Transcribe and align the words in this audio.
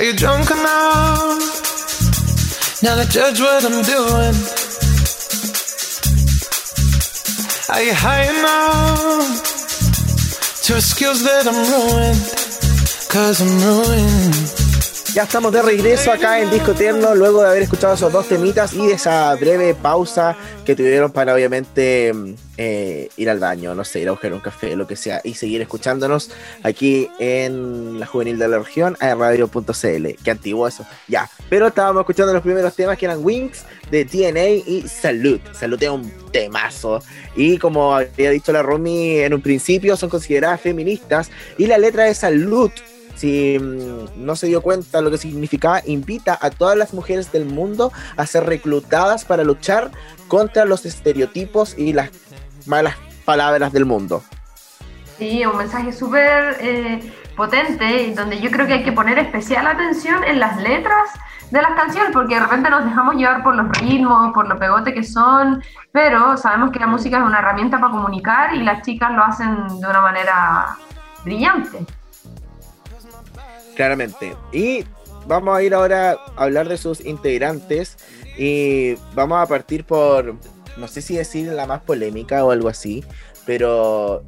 Are 0.00 0.02
you 0.02 0.14
drunk 0.14 0.50
enough 0.50 1.42
now 2.82 2.94
to 2.94 3.06
judge 3.06 3.38
what 3.38 3.62
I'm 3.66 3.82
doing? 3.82 4.34
Are 7.68 7.82
you 7.82 7.92
high 7.92 8.24
enough 8.30 9.42
to 10.62 10.76
excuse 10.76 11.22
that 11.22 11.46
I'm 11.46 11.54
ruined? 11.70 12.16
Cause 13.10 13.42
I'm 13.42 13.60
ruined. 13.60 14.59
Ya 15.12 15.24
estamos 15.24 15.52
de 15.52 15.60
regreso 15.60 16.12
acá 16.12 16.40
en 16.40 16.50
Disco 16.50 16.70
Eterno, 16.70 17.16
luego 17.16 17.42
de 17.42 17.48
haber 17.48 17.62
escuchado 17.62 17.94
esos 17.94 18.12
dos 18.12 18.28
temitas 18.28 18.74
y 18.74 18.92
esa 18.92 19.34
breve 19.34 19.74
pausa 19.74 20.36
que 20.64 20.76
tuvieron 20.76 21.10
para 21.10 21.34
obviamente 21.34 22.12
mm, 22.14 22.34
eh, 22.56 23.08
ir 23.16 23.28
al 23.28 23.40
baño, 23.40 23.74
no 23.74 23.82
sé, 23.84 24.00
ir 24.00 24.08
a 24.08 24.12
buscar 24.12 24.32
un 24.32 24.38
café, 24.38 24.76
lo 24.76 24.86
que 24.86 24.94
sea, 24.94 25.20
y 25.24 25.34
seguir 25.34 25.62
escuchándonos 25.62 26.30
aquí 26.62 27.08
en 27.18 27.98
la 27.98 28.06
Juvenil 28.06 28.38
de 28.38 28.46
la 28.46 28.58
Región, 28.60 28.96
a 29.00 29.12
radio.cl. 29.16 30.06
Qué 30.22 30.30
antiguo 30.30 30.68
eso, 30.68 30.86
ya. 31.08 31.28
Pero 31.48 31.66
estábamos 31.66 32.02
escuchando 32.02 32.32
los 32.32 32.42
primeros 32.42 32.76
temas 32.76 32.96
que 32.96 33.06
eran 33.06 33.24
Wings 33.24 33.64
de 33.90 34.04
TNA 34.04 34.48
y 34.64 34.84
Salud. 34.86 35.40
Salud 35.52 35.82
es 35.82 35.90
un 35.90 36.08
temazo. 36.30 37.02
Y 37.34 37.58
como 37.58 37.96
había 37.96 38.30
dicho 38.30 38.52
la 38.52 38.62
Romy 38.62 39.18
en 39.18 39.34
un 39.34 39.42
principio, 39.42 39.96
son 39.96 40.08
consideradas 40.08 40.60
feministas. 40.60 41.30
Y 41.58 41.66
la 41.66 41.78
letra 41.78 42.04
de 42.04 42.14
Salud 42.14 42.70
si 43.20 43.58
mm, 43.58 44.24
no 44.24 44.34
se 44.34 44.46
dio 44.46 44.62
cuenta 44.62 45.02
lo 45.02 45.10
que 45.10 45.18
significaba, 45.18 45.82
invita 45.84 46.38
a 46.40 46.48
todas 46.48 46.76
las 46.76 46.94
mujeres 46.94 47.30
del 47.30 47.44
mundo 47.44 47.92
a 48.16 48.24
ser 48.24 48.46
reclutadas 48.46 49.26
para 49.26 49.44
luchar 49.44 49.90
contra 50.26 50.64
los 50.64 50.86
estereotipos 50.86 51.76
y 51.76 51.92
las 51.92 52.10
malas 52.66 52.96
palabras 53.26 53.72
del 53.72 53.84
mundo. 53.84 54.22
Sí, 55.18 55.44
un 55.44 55.58
mensaje 55.58 55.92
súper 55.92 56.56
eh, 56.60 57.12
potente, 57.36 58.14
donde 58.16 58.40
yo 58.40 58.50
creo 58.50 58.66
que 58.66 58.72
hay 58.72 58.84
que 58.84 58.92
poner 58.92 59.18
especial 59.18 59.66
atención 59.66 60.24
en 60.24 60.40
las 60.40 60.56
letras 60.62 61.10
de 61.50 61.60
las 61.60 61.72
canciones, 61.72 62.12
porque 62.14 62.36
de 62.36 62.40
repente 62.40 62.70
nos 62.70 62.86
dejamos 62.86 63.16
llevar 63.16 63.42
por 63.42 63.54
los 63.54 63.68
ritmos, 63.80 64.32
por 64.32 64.48
lo 64.48 64.58
pegote 64.58 64.94
que 64.94 65.04
son, 65.04 65.62
pero 65.92 66.38
sabemos 66.38 66.70
que 66.70 66.78
la 66.78 66.86
música 66.86 67.18
es 67.18 67.22
una 67.22 67.40
herramienta 67.40 67.78
para 67.78 67.92
comunicar 67.92 68.54
y 68.54 68.62
las 68.62 68.80
chicas 68.80 69.12
lo 69.12 69.22
hacen 69.22 69.68
de 69.68 69.86
una 69.86 70.00
manera 70.00 70.76
brillante 71.22 71.84
claramente. 73.80 74.36
Y 74.52 74.84
vamos 75.26 75.56
a 75.56 75.62
ir 75.62 75.72
ahora 75.72 76.18
a 76.36 76.42
hablar 76.42 76.68
de 76.68 76.76
sus 76.76 77.00
integrantes 77.00 77.96
y 78.36 78.94
vamos 79.14 79.42
a 79.42 79.46
partir 79.46 79.86
por, 79.86 80.34
no 80.76 80.86
sé 80.86 81.00
si 81.00 81.16
decir 81.16 81.50
la 81.50 81.64
más 81.66 81.80
polémica 81.80 82.44
o 82.44 82.50
algo 82.50 82.68
así, 82.68 83.02
pero 83.46 84.22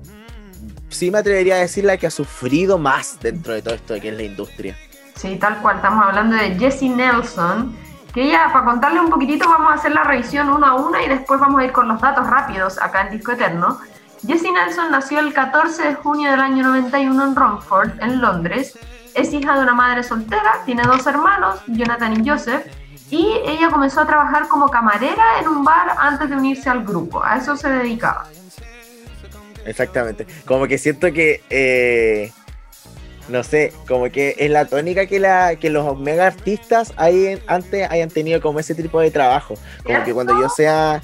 sí 0.89 1.11
me 1.11 1.19
atrevería 1.19 1.57
a 1.57 1.59
decir 1.59 1.85
la 1.85 1.99
que 1.99 2.07
ha 2.07 2.11
sufrido 2.11 2.79
más 2.79 3.21
dentro 3.21 3.53
de 3.53 3.61
todo 3.61 3.75
esto 3.75 4.01
que 4.01 4.09
es 4.09 4.15
la 4.15 4.23
industria. 4.23 4.75
Sí, 5.17 5.37
tal 5.37 5.61
cual, 5.61 5.77
estamos 5.77 6.03
hablando 6.03 6.35
de 6.35 6.59
Jessie 6.59 6.89
Nelson, 6.89 7.77
que 8.15 8.31
ya 8.31 8.49
para 8.55 8.65
contarle 8.65 9.01
un 9.01 9.11
poquitito 9.11 9.47
vamos 9.51 9.73
a 9.73 9.75
hacer 9.75 9.93
la 9.93 10.05
revisión 10.05 10.49
uno 10.49 10.67
a 10.67 10.77
una 10.77 11.03
y 11.03 11.11
después 11.11 11.39
vamos 11.39 11.61
a 11.61 11.65
ir 11.67 11.73
con 11.73 11.89
los 11.89 12.01
datos 12.01 12.27
rápidos 12.27 12.81
acá 12.81 13.03
en 13.03 13.19
Disco 13.19 13.33
Eterno. 13.33 13.79
Jessie 14.27 14.51
Nelson 14.51 14.91
nació 14.91 15.19
el 15.19 15.35
14 15.35 15.89
de 15.89 15.95
junio 15.97 16.31
del 16.31 16.41
año 16.41 16.63
91 16.63 17.23
en 17.23 17.37
Romford, 17.37 18.01
en 18.01 18.23
Londres, 18.23 18.79
es 19.15 19.33
hija 19.33 19.57
de 19.57 19.63
una 19.63 19.75
madre 19.75 20.03
soltera, 20.03 20.63
tiene 20.65 20.83
dos 20.85 21.07
hermanos, 21.07 21.61
Jonathan 21.67 22.21
y 22.21 22.29
Joseph, 22.29 22.67
y 23.11 23.41
ella 23.47 23.71
comenzó 23.71 24.01
a 24.01 24.07
trabajar 24.07 24.49
como 24.49 24.69
camarera 24.69 25.41
en 25.41 25.49
un 25.49 25.65
bar 25.65 25.95
antes 25.99 26.31
de 26.31 26.37
unirse 26.37 26.71
al 26.71 26.85
grupo. 26.85 27.23
A 27.23 27.37
eso 27.37 27.57
se 27.57 27.69
dedicaba. 27.69 28.27
Exactamente. 29.67 30.27
Como 30.47 30.67
que 30.67 30.79
siento 30.79 31.13
que, 31.13 31.43
eh, 31.51 32.33
no 33.29 33.43
sé, 33.43 33.73
como 33.87 34.11
que 34.11 34.35
es 34.39 34.51
la 34.51 34.65
tónica 34.65 35.07
que, 35.07 35.21
la, 35.21 35.57
que 35.57 35.69
los 35.69 35.99
mega 35.99 36.27
artistas 36.27 36.95
hay, 36.97 37.41
antes 37.47 37.91
hayan 37.91 38.09
tenido 38.09 38.41
como 38.41 38.61
ese 38.61 38.75
tipo 38.75 38.99
de 39.01 39.11
trabajo. 39.11 39.55
Como 39.85 40.03
que 40.05 40.15
cuando 40.15 40.41
yo 40.41 40.49
sea 40.49 41.03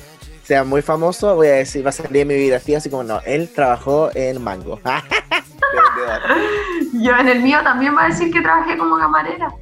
sea 0.49 0.65
muy 0.65 0.81
famoso, 0.81 1.35
voy 1.35 1.49
a 1.49 1.57
decir, 1.57 1.85
va 1.85 1.91
a 1.91 1.93
salir 1.93 2.25
mi 2.25 2.35
biografía 2.35 2.79
así 2.79 2.89
como, 2.89 3.03
no, 3.05 3.21
él 3.27 3.51
trabajó 3.55 4.09
en 4.15 4.43
Mango. 4.43 4.81
Yo 6.93 7.17
en 7.17 7.29
el 7.29 7.41
mío 7.41 7.59
también 7.63 7.97
va 7.97 8.05
a 8.05 8.09
decir 8.09 8.33
que 8.33 8.41
trabajé 8.41 8.77
como 8.77 8.99
camarera. 8.99 9.53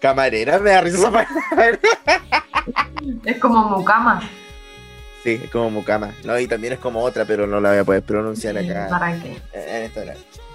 Camarera, 0.00 0.58
me 0.58 0.70
da 0.70 0.80
risa 0.82 1.26
Es 3.24 3.38
como 3.38 3.68
mucama. 3.68 4.20
Sí, 5.22 5.40
es 5.42 5.50
como 5.50 5.70
mucama. 5.70 6.10
No, 6.24 6.38
y 6.38 6.46
también 6.46 6.74
es 6.74 6.78
como 6.78 7.00
otra, 7.00 7.24
pero 7.24 7.46
no 7.46 7.58
la 7.60 7.70
voy 7.70 7.78
a 7.78 7.84
poder 7.84 8.02
pronunciar 8.02 8.58
acá. 8.58 8.88
¿Para 8.90 9.18
qué? 9.18 9.40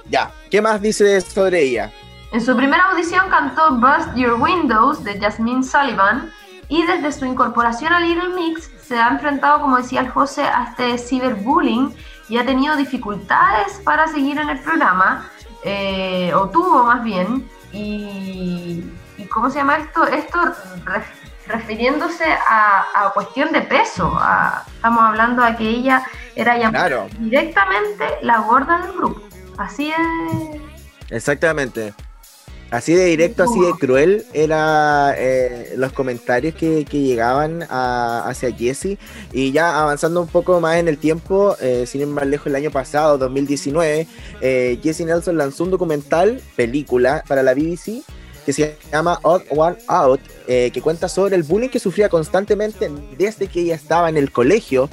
ya, 0.10 0.32
¿qué 0.52 0.62
más 0.62 0.80
dice 0.80 1.20
sobre 1.22 1.64
ella? 1.64 1.92
En 2.32 2.42
su 2.42 2.56
primera 2.56 2.84
audición 2.92 3.28
cantó 3.30 3.78
Bust 3.78 4.16
Your 4.16 4.40
Windows 4.40 5.04
de 5.04 5.20
Jasmine 5.20 5.64
Sullivan 5.64 6.32
y 6.68 6.86
desde 6.86 7.12
su 7.12 7.26
incorporación 7.26 7.92
a 7.92 8.00
Little 8.00 8.30
Mix 8.36 8.70
se 8.84 8.96
ha 8.96 9.10
enfrentado, 9.10 9.62
como 9.62 9.78
decía 9.78 10.02
el 10.02 10.10
José, 10.10 10.44
a 10.44 10.66
este 10.70 11.00
ciberbullying 11.00 11.92
y 12.30 12.38
ha 12.38 12.46
tenido 12.46 12.76
dificultades 12.76 13.82
para 13.84 14.08
seguir 14.08 14.38
en 14.38 14.50
el 14.50 14.60
programa, 14.60 15.30
eh, 15.64 16.32
o 16.36 16.50
tuvo 16.50 16.84
más 16.84 17.04
bien, 17.04 17.50
y, 17.74 18.84
¿cómo 19.32 19.50
se 19.50 19.58
llama 19.58 19.78
esto? 19.78 20.06
Esto 20.08 20.40
refiriéndose 21.48 22.26
a, 22.48 23.12
cuestión 23.14 23.52
de 23.52 23.62
peso, 23.62 24.20
estamos 24.76 25.02
hablando 25.02 25.44
a 25.44 25.56
que 25.56 25.68
ella 25.68 26.04
era 26.36 26.58
llamada 26.58 27.08
directamente 27.18 28.06
la 28.22 28.40
gorda 28.40 28.78
del 28.80 28.94
grupo, 28.94 29.22
así 29.58 29.92
es. 29.92 30.62
Exactamente. 31.10 31.94
Así 32.72 32.94
de 32.94 33.06
directo, 33.06 33.44
así 33.44 33.60
de 33.60 33.72
cruel, 33.80 34.26
eran 34.32 35.16
eh, 35.18 35.74
los 35.76 35.92
comentarios 35.92 36.54
que, 36.54 36.86
llegaban 36.86 37.64
hacia 37.68 38.52
Jesse. 38.52 39.00
Y 39.34 39.52
ya 39.52 39.82
avanzando 39.82 40.22
un 40.22 40.28
poco 40.28 40.60
más 40.62 40.78
en 40.78 40.88
el 40.88 41.00
tiempo, 41.00 41.56
eh, 41.62 41.86
sin 41.88 42.02
ir 42.02 42.08
más 42.08 42.28
lejos, 42.28 42.48
el 42.48 42.56
año 42.56 42.70
pasado, 42.70 43.18
2019, 43.18 44.08
eh, 44.42 44.80
Jesse 44.84 45.02
Nelson 45.02 45.38
lanzó 45.38 45.64
un 45.64 45.72
documental, 45.72 46.42
película, 46.56 47.24
para 47.28 47.42
la 47.42 47.56
BBC, 47.56 48.04
que 48.46 48.54
se 48.54 48.78
llama 48.92 49.20
Odd 49.24 49.42
One 49.50 49.78
Out, 49.88 50.22
que 50.48 50.82
cuenta 50.82 51.08
sobre 51.10 51.36
el 51.36 51.44
bullying 51.44 51.70
que 51.70 51.80
sufría 51.80 52.10
constantemente 52.10 52.90
desde 53.18 53.48
que 53.48 53.62
ella 53.62 53.76
estaba 53.76 54.10
en 54.10 54.18
el 54.18 54.32
colegio, 54.32 54.90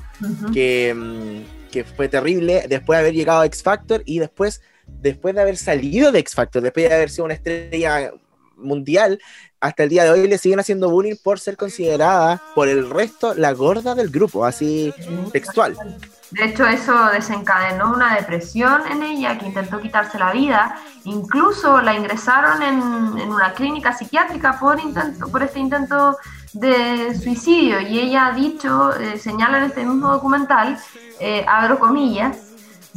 que, 0.53 0.95
mm, 0.95 1.71
que 1.71 1.85
fue 1.85 2.09
terrible, 2.09 2.65
después 2.69 2.97
de 2.97 3.01
haber 3.01 3.15
llegado 3.15 3.41
a 3.41 3.47
X 3.47 3.63
Factor 3.63 4.03
y 4.05 4.19
después 4.19 4.61
después 4.87 5.35
de 5.35 5.41
haber 5.41 5.57
salido 5.57 6.13
de 6.13 6.21
X 6.21 6.35
Factor, 6.35 6.63
después 6.63 6.89
de 6.89 6.95
haber 6.95 7.11
sido 7.11 7.25
una 7.25 7.35
estrella 7.35 8.13
mundial, 8.57 9.19
hasta 9.61 9.83
el 9.83 9.89
día 9.89 10.05
de 10.05 10.11
hoy 10.11 10.29
le 10.29 10.39
siguen 10.39 10.61
haciendo 10.61 10.91
bullying 10.91 11.17
por 11.23 11.41
ser 11.41 11.57
considerada 11.57 12.43
por 12.55 12.69
el 12.69 12.89
resto 12.91 13.35
la 13.35 13.53
gorda 13.53 13.95
del 13.95 14.11
grupo, 14.11 14.45
así 14.45 14.93
textual. 15.33 15.77
De 16.31 16.45
hecho, 16.45 16.67
eso 16.67 17.07
desencadenó 17.13 17.93
una 17.93 18.17
depresión 18.17 18.83
en 18.91 19.03
ella 19.03 19.39
que 19.39 19.47
intentó 19.47 19.81
quitarse 19.81 20.19
la 20.19 20.33
vida. 20.33 20.77
Incluso 21.05 21.81
la 21.81 21.95
ingresaron 21.95 22.63
en, 22.63 22.83
una 23.31 23.53
clínica 23.55 23.93
psiquiátrica 23.93 24.59
por, 24.59 24.81
intento, 24.81 25.29
por 25.29 25.43
este 25.43 25.61
intento 25.61 26.17
de 26.53 27.17
suicidio. 27.17 27.81
Y 27.81 28.01
ella 28.01 28.27
ha 28.27 28.33
dicho, 28.33 28.93
eh, 28.99 29.19
señala 29.19 29.59
en 29.59 29.65
este 29.65 29.85
mismo 29.85 30.11
documental, 30.11 30.79
eh, 31.21 31.45
abro 31.49 31.79
comillas, 31.79 32.46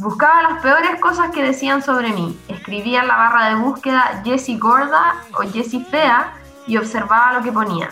Buscaba 0.00 0.42
las 0.42 0.62
peores 0.62 0.98
cosas 0.98 1.30
que 1.30 1.42
decían 1.42 1.82
sobre 1.82 2.10
mí. 2.12 2.38
Escribía 2.48 3.02
en 3.02 3.08
la 3.08 3.16
barra 3.16 3.50
de 3.50 3.56
búsqueda 3.56 4.22
Jessie 4.24 4.56
gorda 4.56 5.26
o 5.34 5.42
Jessie 5.42 5.84
fea 5.84 6.32
y 6.66 6.78
observaba 6.78 7.34
lo 7.34 7.42
que 7.44 7.52
ponían. 7.52 7.90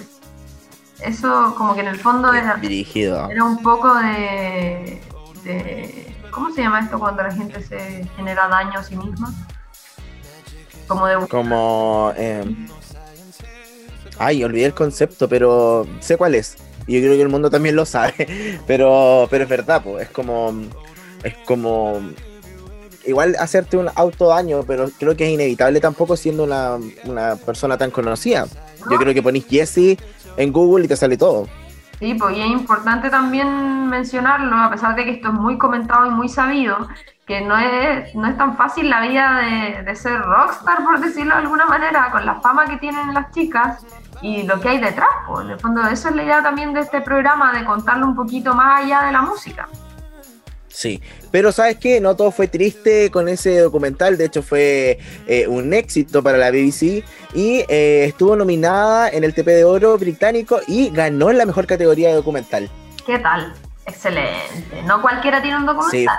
Eso 1.01 1.55
como 1.55 1.75
que 1.75 1.83
en 1.83 1.89
el 1.89 1.99
fondo 2.01 2.33
era, 2.33 2.55
Dirigido. 2.55 3.31
era 3.31 3.45
un 3.45 3.63
poco 3.63 3.95
de, 3.95 5.03
¿Cómo 6.31 6.51
se 6.51 6.63
llama 6.63 6.81
esto 6.81 6.99
cuando 6.99 7.23
la 7.23 7.31
gente 7.31 7.63
se 7.63 8.09
genera 8.17 8.49
daño 8.49 8.79
a 8.79 8.83
sí 8.83 8.97
misma? 8.97 9.31
Como 10.87 11.07
de... 11.07 11.29
Como... 11.29 12.15
Eh, 12.17 12.43
ay, 14.19 14.43
olvidé 14.45 14.65
el 14.65 14.75
concepto, 14.75 15.29
pero 15.29 15.87
sé 16.01 16.17
cuál 16.17 16.35
es. 16.35 16.57
Y 16.87 16.95
yo 16.95 17.01
creo 17.01 17.17
que 17.17 17.23
el 17.23 17.29
mundo 17.29 17.51
también 17.51 17.77
lo 17.77 17.85
sabe. 17.85 18.61
Pero, 18.67 19.27
pero 19.31 19.45
es 19.45 19.51
verdad, 19.51 19.83
pues, 19.85 20.05
es 20.05 20.11
como 20.11 20.55
es 21.23 21.35
como 21.47 22.01
igual 23.07 23.37
hacerte 23.39 23.77
un 23.77 23.89
autodaño, 23.95 24.63
pero 24.67 24.89
creo 24.99 25.17
que 25.17 25.27
es 25.27 25.31
inevitable 25.31 25.81
tampoco 25.81 26.17
siendo 26.17 26.45
una, 26.45 27.37
persona 27.45 27.79
tan 27.79 27.91
conocida. 27.91 28.47
Yo 28.91 28.99
creo 28.99 29.15
que 29.15 29.23
ponís 29.23 29.47
Jesse 29.49 29.99
en 30.37 30.53
Google 30.53 30.85
y 30.85 30.89
te 30.89 30.97
sale 30.97 31.17
todo. 31.17 31.49
Sí, 31.99 32.15
pues 32.15 32.37
y 32.37 32.41
es 32.41 32.47
importante 32.47 33.11
también 33.11 33.89
mencionarlo, 33.89 34.57
a 34.57 34.71
pesar 34.71 34.95
de 34.95 35.05
que 35.05 35.11
esto 35.13 35.29
es 35.29 35.35
muy 35.35 35.59
comentado 35.59 36.07
y 36.07 36.11
muy 36.11 36.29
sabido, 36.29 36.87
que 37.27 37.41
no 37.41 37.59
es, 37.59 38.15
no 38.15 38.29
es 38.29 38.37
tan 38.37 38.57
fácil 38.57 38.89
la 38.89 39.01
vida 39.01 39.41
de, 39.41 39.83
de 39.83 39.97
ser 39.97 40.21
rockstar, 40.21 40.85
por 40.85 41.01
decirlo 41.01 41.35
de 41.35 41.41
alguna 41.41 41.67
manera, 41.67 42.11
con 42.13 42.25
la 42.25 42.37
fama 42.37 42.67
que 42.67 42.77
tienen 42.77 43.13
las 43.15 43.33
chicas 43.33 43.85
y 44.23 44.45
lo 44.45 44.61
que 44.61 44.69
hay 44.69 44.79
detrás. 44.79 45.09
Pues. 45.27 45.45
En 45.45 45.51
el 45.51 45.59
fondo, 45.59 45.83
eso 45.89 46.09
es 46.09 46.15
la 46.15 46.23
idea 46.23 46.43
también 46.43 46.73
de 46.73 46.81
este 46.81 47.01
programa, 47.01 47.53
de 47.53 47.65
contarlo 47.65 48.07
un 48.07 48.15
poquito 48.15 48.55
más 48.55 48.85
allá 48.85 49.03
de 49.03 49.13
la 49.13 49.23
música. 49.23 49.69
Sí, 50.79 51.03
pero 51.33 51.51
sabes 51.51 51.77
qué, 51.77 52.01
no 52.01 52.15
todo 52.15 52.31
fue 52.31 52.47
triste 52.47 53.11
con 53.11 53.29
ese 53.29 53.59
documental, 53.59 54.17
de 54.17 54.27
hecho 54.27 54.45
fue 54.45 55.01
eh, 55.27 55.49
un 55.49 55.75
éxito 55.75 56.23
para 56.23 56.39
la 56.39 56.53
BBC 56.53 57.03
y 57.35 57.65
eh, 57.69 58.05
estuvo 58.05 58.37
nominada 58.37 59.09
en 59.09 59.25
el 59.25 59.35
TP 59.35 59.49
de 59.49 59.65
Oro 59.65 59.99
británico 59.99 60.61
y 60.69 60.91
ganó 60.91 61.33
en 61.33 61.39
la 61.39 61.47
mejor 61.47 61.67
categoría 61.67 62.11
de 62.11 62.15
documental. 62.15 62.71
¿Qué 63.05 63.19
tal? 63.19 63.53
Excelente. 63.87 64.81
No 64.87 65.03
cualquiera 65.03 65.43
tiene 65.43 65.57
un 65.57 65.67
documental. 65.67 66.17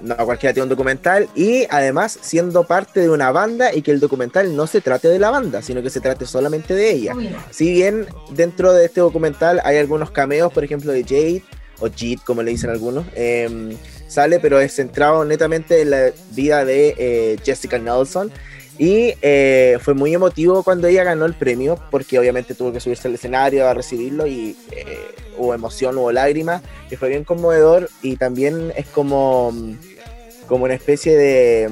No 0.00 0.16
cualquiera 0.16 0.52
tiene 0.52 0.64
un 0.64 0.70
documental 0.70 1.28
y 1.36 1.64
además 1.70 2.18
siendo 2.20 2.64
parte 2.64 2.98
de 2.98 3.10
una 3.10 3.30
banda 3.30 3.72
y 3.72 3.82
que 3.82 3.92
el 3.92 4.00
documental 4.00 4.56
no 4.56 4.66
se 4.66 4.80
trate 4.80 5.06
de 5.06 5.20
la 5.20 5.30
banda, 5.30 5.62
sino 5.62 5.80
que 5.80 5.90
se 5.90 6.00
trate 6.00 6.26
solamente 6.26 6.74
de 6.74 6.90
ella. 6.90 7.14
Si 7.50 7.70
bien 7.70 8.08
dentro 8.30 8.72
de 8.72 8.86
este 8.86 9.00
documental 9.00 9.60
hay 9.62 9.78
algunos 9.78 10.10
cameos, 10.10 10.52
por 10.52 10.64
ejemplo, 10.64 10.90
de 10.90 11.04
Jade 11.04 11.42
o 11.80 11.88
Jeet, 11.88 12.20
como 12.24 12.42
le 12.42 12.52
dicen 12.52 12.70
algunos, 12.70 13.06
em, 13.14 13.76
sale, 14.08 14.40
pero 14.40 14.60
es 14.60 14.74
centrado 14.74 15.24
netamente 15.24 15.82
en 15.82 15.90
la 15.90 16.12
vida 16.32 16.64
de 16.64 16.94
eh, 16.96 17.36
Jessica 17.44 17.78
Nelson. 17.78 18.30
Y 18.76 19.14
eh, 19.22 19.78
fue 19.80 19.94
muy 19.94 20.12
emotivo 20.12 20.64
cuando 20.64 20.88
ella 20.88 21.04
ganó 21.04 21.26
el 21.26 21.34
premio, 21.34 21.78
porque 21.90 22.18
obviamente 22.18 22.54
tuvo 22.54 22.72
que 22.72 22.80
subirse 22.80 23.06
al 23.06 23.14
escenario 23.14 23.68
a 23.68 23.74
recibirlo 23.74 24.26
y 24.26 24.56
eh, 24.72 24.98
hubo 25.38 25.54
emoción, 25.54 25.96
hubo 25.96 26.10
lágrimas, 26.10 26.62
que 26.88 26.96
fue 26.96 27.08
bien 27.08 27.22
conmovedor 27.22 27.88
y 28.02 28.16
también 28.16 28.72
es 28.76 28.86
como, 28.86 29.52
como 30.48 30.64
una 30.64 30.74
especie 30.74 31.16
de, 31.16 31.70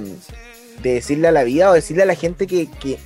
de 0.82 0.94
decirle 0.94 1.26
a 1.26 1.32
la 1.32 1.42
vida 1.42 1.70
o 1.70 1.74
decirle 1.74 2.04
a 2.04 2.06
la 2.06 2.14
gente 2.14 2.46
que, 2.46 2.68
que, 2.70 2.98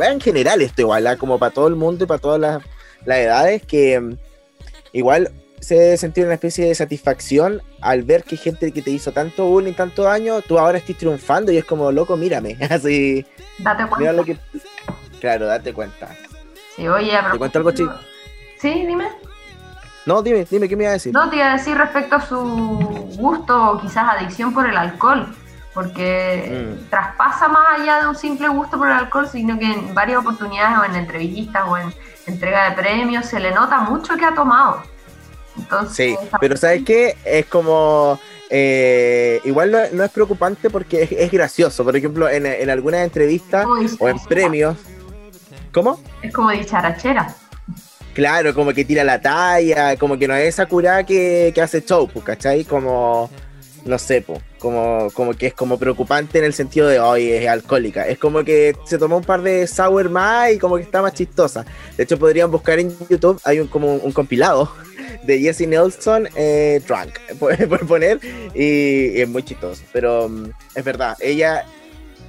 va 0.00 0.08
en 0.08 0.20
general 0.20 0.62
esto 0.62 0.80
igual, 0.80 1.06
¿ah? 1.06 1.16
como 1.16 1.38
para 1.38 1.52
todo 1.52 1.68
el 1.68 1.76
mundo 1.76 2.04
y 2.04 2.06
para 2.06 2.20
todas 2.20 2.40
las, 2.40 2.62
las 3.04 3.18
edades, 3.18 3.62
que 3.62 4.16
igual 4.92 5.30
se 5.62 5.76
debe 5.76 5.96
sentir 5.96 6.24
una 6.24 6.34
especie 6.34 6.66
de 6.66 6.74
satisfacción 6.74 7.62
al 7.80 8.02
ver 8.02 8.24
que 8.24 8.36
gente 8.36 8.72
que 8.72 8.82
te 8.82 8.90
hizo 8.90 9.12
tanto 9.12 9.46
bullying, 9.46 9.74
tanto 9.74 10.02
daño, 10.02 10.42
tú 10.42 10.58
ahora 10.58 10.76
estás 10.76 10.96
triunfando 10.96 11.52
y 11.52 11.56
es 11.56 11.64
como, 11.64 11.92
loco, 11.92 12.16
mírame. 12.16 12.58
Así. 12.70 13.24
Date 13.58 13.86
cuenta. 13.86 14.12
lo 14.12 14.24
que... 14.24 14.36
Claro, 15.20 15.46
date 15.46 15.72
cuenta. 15.72 16.08
Sí, 16.74 16.88
oye, 16.88 17.12
¿Te 17.30 17.38
cuento 17.38 17.58
algo 17.58 17.70
chico? 17.70 17.94
Sí, 18.58 18.84
dime. 18.86 19.06
No, 20.04 20.20
dime, 20.20 20.44
dime, 20.50 20.68
¿qué 20.68 20.76
me 20.76 20.82
iba 20.82 20.90
a 20.90 20.94
decir? 20.94 21.12
No, 21.12 21.30
te 21.30 21.36
iba 21.36 21.52
a 21.52 21.56
decir 21.56 21.76
respecto 21.76 22.16
a 22.16 22.20
su 22.20 22.36
gusto 23.18 23.70
o 23.70 23.80
quizás 23.80 24.16
adicción 24.16 24.52
por 24.52 24.68
el 24.68 24.76
alcohol, 24.76 25.32
porque 25.74 26.74
mm. 26.74 26.90
traspasa 26.90 27.46
más 27.46 27.78
allá 27.78 28.00
de 28.00 28.08
un 28.08 28.16
simple 28.16 28.48
gusto 28.48 28.78
por 28.78 28.88
el 28.88 28.94
alcohol, 28.94 29.28
sino 29.28 29.56
que 29.60 29.66
en 29.66 29.94
varias 29.94 30.18
oportunidades 30.18 30.76
o 30.76 30.84
en 30.86 30.96
entrevistas 30.96 31.62
o 31.68 31.76
en 31.76 31.94
entrega 32.26 32.70
de 32.70 32.74
premios 32.74 33.26
se 33.26 33.38
le 33.38 33.52
nota 33.52 33.78
mucho 33.78 34.16
que 34.16 34.24
ha 34.24 34.34
tomado 34.34 34.82
sí, 35.90 36.16
pero 36.40 36.56
¿sabes 36.56 36.84
qué? 36.84 37.16
Es 37.24 37.46
como... 37.46 38.18
Eh, 38.54 39.40
igual 39.44 39.72
no, 39.92 40.04
es 40.04 40.10
preocupante 40.10 40.68
porque 40.68 41.08
es, 41.10 41.30
gracioso. 41.30 41.84
Por 41.84 41.96
ejemplo, 41.96 42.28
en, 42.28 42.44
en 42.44 42.68
algunas 42.68 43.00
entrevistas 43.00 43.66
o 43.98 44.08
en 44.08 44.18
premios. 44.18 44.76
¿Cómo? 45.72 45.98
Es 46.22 46.34
como 46.34 46.50
dicharachera. 46.50 47.34
Claro, 48.14 48.54
como 48.54 48.74
que 48.74 48.84
tira 48.84 49.04
la 49.04 49.20
talla, 49.20 49.96
como 49.96 50.18
que 50.18 50.28
no 50.28 50.34
es 50.34 50.48
esa 50.48 50.66
cura 50.66 51.04
que, 51.04 51.50
que 51.54 51.62
hace 51.62 51.82
show, 51.82 52.08
pues, 52.12 52.24
¿cachai? 52.24 52.64
Como, 52.64 53.30
no 53.84 53.98
sé, 53.98 54.24
como, 54.58 55.10
como 55.12 55.34
que 55.34 55.48
es 55.48 55.54
como 55.54 55.78
preocupante 55.78 56.38
en 56.38 56.44
el 56.44 56.52
sentido 56.52 56.88
de, 56.88 57.00
hoy 57.00 57.30
es 57.30 57.48
alcohólica. 57.48 58.06
Es 58.06 58.18
como 58.18 58.44
que 58.44 58.76
se 58.84 58.98
tomó 58.98 59.16
un 59.16 59.24
par 59.24 59.42
de 59.42 59.66
sour 59.66 60.08
más 60.08 60.52
y 60.52 60.58
como 60.58 60.76
que 60.76 60.82
está 60.82 61.02
más 61.02 61.14
chistosa. 61.14 61.64
De 61.96 62.04
hecho, 62.04 62.18
podrían 62.18 62.50
buscar 62.50 62.78
en 62.78 62.94
YouTube, 63.08 63.40
hay 63.44 63.60
un, 63.60 63.66
como 63.66 63.94
un 63.94 64.12
compilado 64.12 64.72
de 65.24 65.40
Jessie 65.40 65.66
Nelson, 65.66 66.28
eh, 66.36 66.80
Drunk, 66.86 67.18
por, 67.38 67.86
poner, 67.86 68.20
y, 68.54 69.20
es 69.20 69.28
muy 69.28 69.42
chistoso. 69.42 69.82
Pero 69.92 70.28
mm, 70.28 70.50
es 70.74 70.84
verdad, 70.84 71.16
ella 71.20 71.64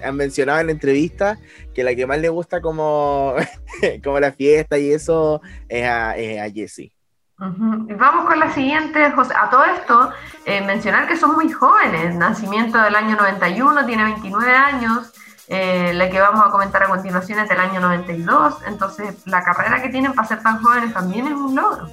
ha 0.04 0.12
mencionado 0.12 0.60
en 0.60 0.70
entrevistas 0.70 1.38
que 1.74 1.84
la 1.84 1.96
que 1.96 2.06
más 2.06 2.20
le 2.20 2.30
gusta 2.30 2.62
como, 2.62 3.36
como 4.04 4.20
la 4.20 4.32
fiesta 4.32 4.78
y 4.80 4.92
eso 4.92 5.42
es 5.70 5.84
a, 5.84 6.12
a 6.12 6.50
Jessie. 6.52 6.92
Vamos 7.38 8.26
con 8.26 8.40
la 8.40 8.54
siguiente, 8.54 9.12
José. 9.12 9.34
A 9.36 9.50
todo 9.50 9.66
esto, 9.66 10.12
eh, 10.46 10.62
mencionar 10.62 11.08
que 11.08 11.18
son 11.18 11.34
muy 11.34 11.52
jóvenes. 11.52 12.16
Nacimiento 12.16 12.78
del 12.78 12.96
año 12.96 13.16
91, 13.16 13.86
tiene 13.86 14.04
29 14.04 14.56
años. 14.56 15.14
Eh, 15.48 15.92
la 15.94 16.10
que 16.10 16.20
vamos 16.22 16.46
a 16.46 16.52
comentar 16.52 16.84
a 16.84 16.88
continuación 16.88 17.40
es 17.40 17.50
del 17.50 17.60
año 17.60 17.82
92. 17.82 18.56
Entonces, 18.68 19.16
la 19.26 19.44
carrera 19.44 19.82
que 19.82 19.90
tienen 19.90 20.14
para 20.14 20.28
ser 20.28 20.42
tan 20.42 20.64
jóvenes 20.64 20.94
también 20.94 21.28
es 21.28 21.34
un 21.34 21.56
logro. 21.56 21.90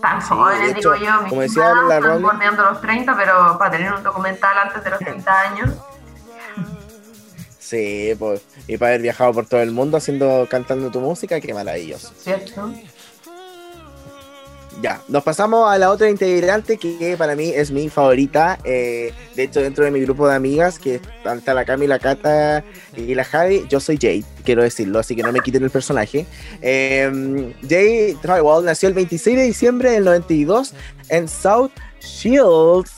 Tan 0.00 0.20
jóvenes, 0.20 0.74
digo 0.74 0.94
yo, 0.94 1.28
como 1.28 1.40
decía 1.40 1.74
la 1.88 1.96
están 1.96 2.22
bordeando 2.22 2.64
los 2.64 2.80
30, 2.82 3.16
pero 3.16 3.58
para 3.58 3.70
tener 3.70 3.92
un 3.92 4.02
documental 4.02 4.58
antes 4.58 4.84
de 4.84 4.90
los 4.90 4.98
30 4.98 5.40
años. 5.40 5.70
Sí, 7.58 8.14
pues, 8.18 8.42
y 8.66 8.76
para 8.76 8.90
haber 8.90 9.00
viajado 9.00 9.32
por 9.32 9.46
todo 9.46 9.62
el 9.62 9.70
mundo 9.70 9.96
haciendo, 9.96 10.46
cantando 10.50 10.90
tu 10.90 11.00
música, 11.00 11.40
qué 11.40 11.54
maravilloso. 11.54 12.12
¿Cierto? 12.18 12.70
Ya, 14.82 15.00
nos 15.06 15.22
pasamos 15.22 15.70
a 15.70 15.78
la 15.78 15.92
otra 15.92 16.10
integrante 16.10 16.76
que 16.76 17.14
para 17.16 17.36
mí 17.36 17.52
es 17.54 17.70
mi 17.70 17.88
favorita. 17.88 18.58
Eh, 18.64 19.14
de 19.36 19.44
hecho, 19.44 19.60
dentro 19.60 19.84
de 19.84 19.92
mi 19.92 20.00
grupo 20.00 20.26
de 20.26 20.34
amigas, 20.34 20.80
que 20.80 20.96
están 20.96 21.40
la 21.46 21.64
Cami, 21.64 21.86
la 21.86 22.00
Cata 22.00 22.64
y 22.96 23.14
la 23.14 23.22
Javi, 23.22 23.64
yo 23.68 23.78
soy 23.78 23.96
Jade, 23.96 24.24
quiero 24.44 24.64
decirlo, 24.64 24.98
así 24.98 25.14
que 25.14 25.22
no 25.22 25.30
me 25.30 25.38
quiten 25.38 25.62
el 25.62 25.70
personaje. 25.70 26.26
Eh, 26.60 27.54
Jade 27.62 28.16
Trywall 28.22 28.64
nació 28.64 28.88
el 28.88 28.94
26 28.94 29.36
de 29.36 29.44
diciembre 29.44 29.92
del 29.92 30.04
92 30.04 30.74
en 31.10 31.28
South 31.28 31.70
Shields. 32.00 32.90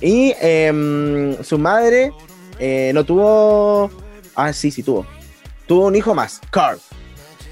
Y 0.00 0.34
em, 0.40 1.36
su 1.42 1.58
madre 1.58 2.12
eh, 2.60 2.92
no 2.94 3.02
tuvo. 3.04 3.90
Ah, 4.36 4.52
sí, 4.52 4.70
sí 4.70 4.84
tuvo. 4.84 5.04
Tuvo 5.66 5.86
un 5.86 5.96
hijo 5.96 6.14
más, 6.14 6.40
Carl. 6.52 6.78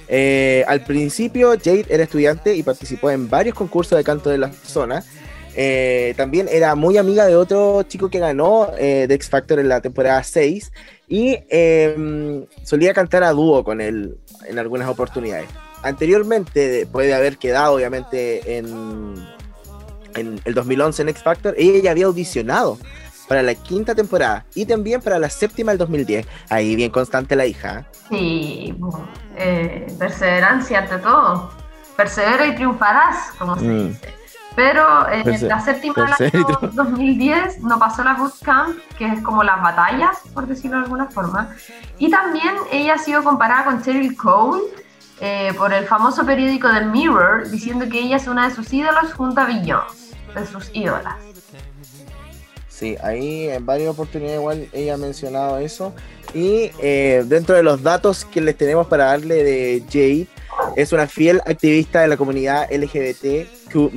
Eh, 0.08 0.64
al 0.66 0.84
principio, 0.84 1.50
Jade 1.50 1.86
era 1.88 2.02
estudiante 2.02 2.56
y 2.56 2.62
participó 2.62 3.10
en 3.10 3.28
varios 3.28 3.54
concursos 3.54 3.96
de 3.96 4.04
canto 4.04 4.30
de 4.30 4.38
la 4.38 4.52
zona. 4.52 5.04
Eh, 5.54 6.14
también 6.16 6.48
era 6.50 6.74
muy 6.74 6.98
amiga 6.98 7.26
de 7.26 7.34
otro 7.34 7.82
chico 7.82 8.08
que 8.08 8.18
ganó 8.18 8.70
eh, 8.78 9.06
de 9.08 9.14
X 9.14 9.28
Factor 9.28 9.58
en 9.58 9.68
la 9.68 9.80
temporada 9.80 10.22
6 10.22 10.70
y 11.08 11.36
em, 11.48 12.46
solía 12.62 12.94
cantar 12.94 13.24
a 13.24 13.32
dúo 13.32 13.64
con 13.64 13.80
él 13.80 14.16
en 14.46 14.58
algunas 14.58 14.88
oportunidades. 14.88 15.48
Anteriormente, 15.82 16.86
puede 16.86 17.12
haber 17.12 17.38
quedado 17.38 17.74
obviamente 17.74 18.58
en, 18.58 19.14
en 20.14 20.40
el 20.44 20.54
2011 20.54 21.02
en 21.02 21.08
X 21.08 21.22
Factor, 21.22 21.54
ella 21.58 21.80
ya 21.82 21.90
había 21.90 22.06
audicionado 22.06 22.78
para 23.28 23.42
la 23.42 23.54
quinta 23.54 23.94
temporada 23.94 24.44
y 24.54 24.64
también 24.64 25.00
para 25.00 25.18
la 25.18 25.28
séptima 25.28 25.72
del 25.72 25.78
2010. 25.78 26.26
Ahí 26.48 26.74
bien 26.74 26.90
constante 26.90 27.36
la 27.36 27.46
hija. 27.46 27.86
Sí, 28.08 28.74
eh, 29.36 29.86
perseverancia 29.98 30.80
ante 30.80 30.98
todo. 30.98 31.50
Persevera 31.96 32.46
y 32.46 32.54
triunfarás, 32.54 33.32
como 33.38 33.56
se 33.56 33.64
mm. 33.64 33.88
dice. 33.88 34.14
Pero 34.56 35.08
en 35.08 35.28
eh, 35.28 35.38
la 35.42 35.60
séptima 35.60 36.16
del 36.18 36.32
año 36.34 36.58
2010 36.72 37.60
no 37.60 37.78
pasó 37.78 38.02
la 38.02 38.14
bootcamp, 38.14 38.76
que 38.96 39.06
es 39.06 39.22
como 39.22 39.44
las 39.44 39.62
batallas, 39.62 40.18
por 40.34 40.48
decirlo 40.48 40.78
de 40.78 40.84
alguna 40.84 41.06
forma. 41.06 41.54
Y 41.98 42.10
también 42.10 42.56
ella 42.72 42.94
ha 42.94 42.98
sido 42.98 43.22
comparada 43.22 43.66
con 43.66 43.82
Cheryl 43.82 44.16
Cole 44.16 44.62
eh, 45.20 45.52
por 45.56 45.72
el 45.72 45.86
famoso 45.86 46.26
periódico 46.26 46.68
The 46.70 46.86
Mirror, 46.86 47.48
diciendo 47.50 47.86
que 47.88 48.00
ella 48.00 48.16
es 48.16 48.26
una 48.26 48.48
de 48.48 48.54
sus 48.54 48.72
ídolos 48.72 49.12
junto 49.12 49.40
a 49.40 49.44
Beyoncé, 49.44 50.16
de 50.34 50.46
sus 50.46 50.70
ídolas. 50.74 51.27
Sí, 52.78 52.96
ahí 53.02 53.48
en 53.48 53.66
varias 53.66 53.90
oportunidades 53.90 54.38
igual 54.38 54.68
ella 54.72 54.94
ha 54.94 54.98
mencionado 54.98 55.58
eso. 55.58 55.92
Y 56.32 56.70
eh, 56.80 57.24
dentro 57.26 57.56
de 57.56 57.64
los 57.64 57.82
datos 57.82 58.24
que 58.24 58.40
les 58.40 58.56
tenemos 58.56 58.86
para 58.86 59.06
darle 59.06 59.42
de 59.42 59.82
Jade, 59.88 60.28
es 60.76 60.92
una 60.92 61.08
fiel 61.08 61.40
activista 61.44 62.02
de 62.02 62.08
la 62.08 62.16
comunidad 62.16 62.68
LGBTQ. 62.70 63.92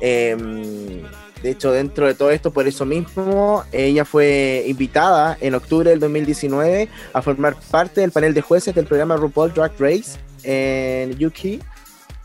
Em, 0.00 1.02
de 1.42 1.50
hecho, 1.50 1.70
dentro 1.70 2.06
de 2.06 2.14
todo 2.14 2.30
esto, 2.30 2.50
por 2.50 2.66
eso 2.66 2.86
mismo, 2.86 3.62
ella 3.72 4.06
fue 4.06 4.64
invitada 4.66 5.36
en 5.42 5.54
octubre 5.54 5.90
del 5.90 6.00
2019 6.00 6.88
a 7.12 7.20
formar 7.20 7.56
parte 7.70 8.00
del 8.00 8.10
panel 8.10 8.32
de 8.32 8.40
jueces 8.40 8.74
del 8.74 8.86
programa 8.86 9.16
RuPaul 9.16 9.52
Drag 9.52 9.72
Race 9.78 10.18
en 10.44 11.12
UK. 11.12 11.62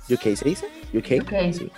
¿UK 0.09 0.35
se 0.37 0.45
dice? 0.45 0.67
UK. 0.93 1.51
Sí. 1.51 1.69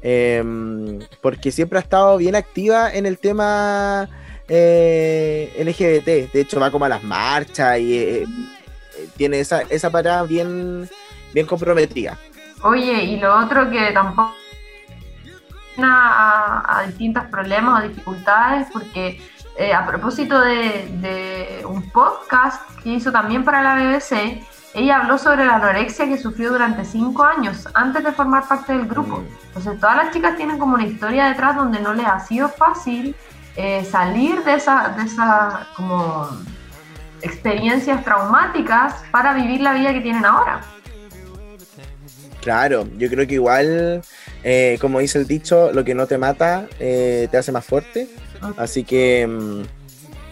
Em, 0.00 1.00
porque 1.20 1.50
siempre 1.50 1.78
ha 1.78 1.82
estado 1.82 2.16
bien 2.18 2.36
activa 2.36 2.92
en 2.92 3.06
el 3.06 3.18
tema 3.18 4.08
eh, 4.48 5.52
LGBT. 5.58 6.32
De 6.32 6.40
hecho, 6.40 6.60
va 6.60 6.70
como 6.70 6.84
a 6.84 6.88
las 6.88 7.02
marchas 7.02 7.78
y 7.78 7.98
eh, 7.98 8.22
eh, 8.22 9.08
tiene 9.16 9.40
esa, 9.40 9.62
esa 9.62 9.90
parada 9.90 10.22
bien, 10.22 10.88
bien 11.34 11.46
comprometida. 11.46 12.16
Oye, 12.62 13.04
y 13.04 13.16
lo 13.18 13.36
otro 13.38 13.70
que 13.70 13.90
tampoco 13.92 14.34
a, 15.80 16.80
a 16.80 16.86
distintos 16.86 17.24
problemas 17.26 17.84
o 17.84 17.88
dificultades, 17.88 18.66
porque 18.72 19.20
a 19.74 19.84
propósito 19.86 20.40
de, 20.40 20.88
de, 21.00 21.66
un 21.66 21.90
podcast 21.90 22.62
que 22.80 22.90
hizo 22.90 23.10
también 23.10 23.44
para 23.44 23.60
la 23.62 23.74
BBC, 23.74 24.40
ella 24.74 25.00
habló 25.00 25.18
sobre 25.18 25.44
la 25.44 25.56
anorexia 25.56 26.06
que 26.06 26.18
sufrió 26.18 26.50
durante 26.50 26.84
cinco 26.84 27.24
años 27.24 27.66
antes 27.74 28.04
de 28.04 28.12
formar 28.12 28.46
parte 28.46 28.72
del 28.72 28.86
grupo. 28.86 29.18
Mm. 29.18 29.26
Entonces 29.48 29.80
todas 29.80 29.96
las 29.96 30.12
chicas 30.12 30.36
tienen 30.36 30.58
como 30.58 30.74
una 30.74 30.86
historia 30.86 31.28
detrás 31.28 31.56
donde 31.56 31.80
no 31.80 31.94
les 31.94 32.06
ha 32.06 32.20
sido 32.20 32.48
fácil 32.48 33.14
eh, 33.56 33.84
salir 33.84 34.44
de 34.44 34.54
esa, 34.54 34.90
de 34.96 35.02
esa 35.02 35.66
como 35.74 36.28
experiencias 37.22 38.04
traumáticas 38.04 38.94
para 39.10 39.34
vivir 39.34 39.60
la 39.60 39.72
vida 39.72 39.92
que 39.92 40.00
tienen 40.00 40.24
ahora. 40.24 40.60
Claro, 42.40 42.86
yo 42.96 43.08
creo 43.08 43.26
que 43.26 43.34
igual, 43.34 44.02
eh, 44.44 44.78
como 44.80 45.00
dice 45.00 45.18
el 45.18 45.26
dicho, 45.26 45.72
lo 45.72 45.84
que 45.84 45.94
no 45.94 46.06
te 46.06 46.18
mata 46.18 46.66
eh, 46.78 47.26
te 47.30 47.36
hace 47.36 47.50
más 47.50 47.64
fuerte. 47.64 48.08
Así 48.56 48.84
que 48.84 49.26
mm, 49.26 49.62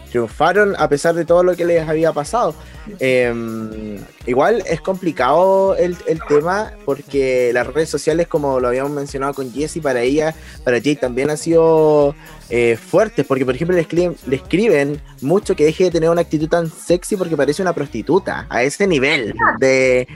triunfaron 0.09 0.75
a 0.77 0.87
pesar 0.89 1.15
de 1.15 1.25
todo 1.25 1.43
lo 1.43 1.55
que 1.55 1.65
les 1.65 1.87
había 1.87 2.11
pasado. 2.13 2.55
Eh, 2.99 3.99
igual 4.25 4.63
es 4.65 4.81
complicado 4.81 5.75
el, 5.75 5.97
el 6.07 6.21
tema 6.27 6.71
porque 6.85 7.51
las 7.53 7.67
redes 7.67 7.89
sociales, 7.89 8.27
como 8.27 8.59
lo 8.59 8.69
habíamos 8.69 8.91
mencionado 8.91 9.33
con 9.33 9.51
Jessie, 9.51 9.81
para 9.81 10.01
ella, 10.01 10.33
para 10.63 10.81
Jay 10.81 10.95
también 10.95 11.29
han 11.29 11.37
sido 11.37 12.15
eh, 12.49 12.77
fuertes, 12.77 13.25
porque 13.25 13.45
por 13.45 13.55
ejemplo 13.55 13.75
le 13.75 13.81
escriben, 13.81 14.15
le 14.25 14.37
escriben 14.37 15.01
mucho 15.21 15.55
que 15.55 15.65
deje 15.65 15.85
de 15.85 15.91
tener 15.91 16.09
una 16.09 16.21
actitud 16.21 16.47
tan 16.47 16.69
sexy 16.69 17.17
porque 17.17 17.35
parece 17.35 17.61
una 17.61 17.73
prostituta, 17.73 18.47
a 18.49 18.63
ese 18.63 18.87
nivel 18.87 19.33
de... 19.59 20.07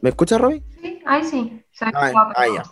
¿Me 0.00 0.08
escuchas, 0.08 0.40
Robbie? 0.40 0.62
Sí, 0.80 0.98
ahí 1.04 1.24
sí. 1.24 1.62
Ah, 1.82 2.32
ah, 2.36 2.46
ya. 2.46 2.62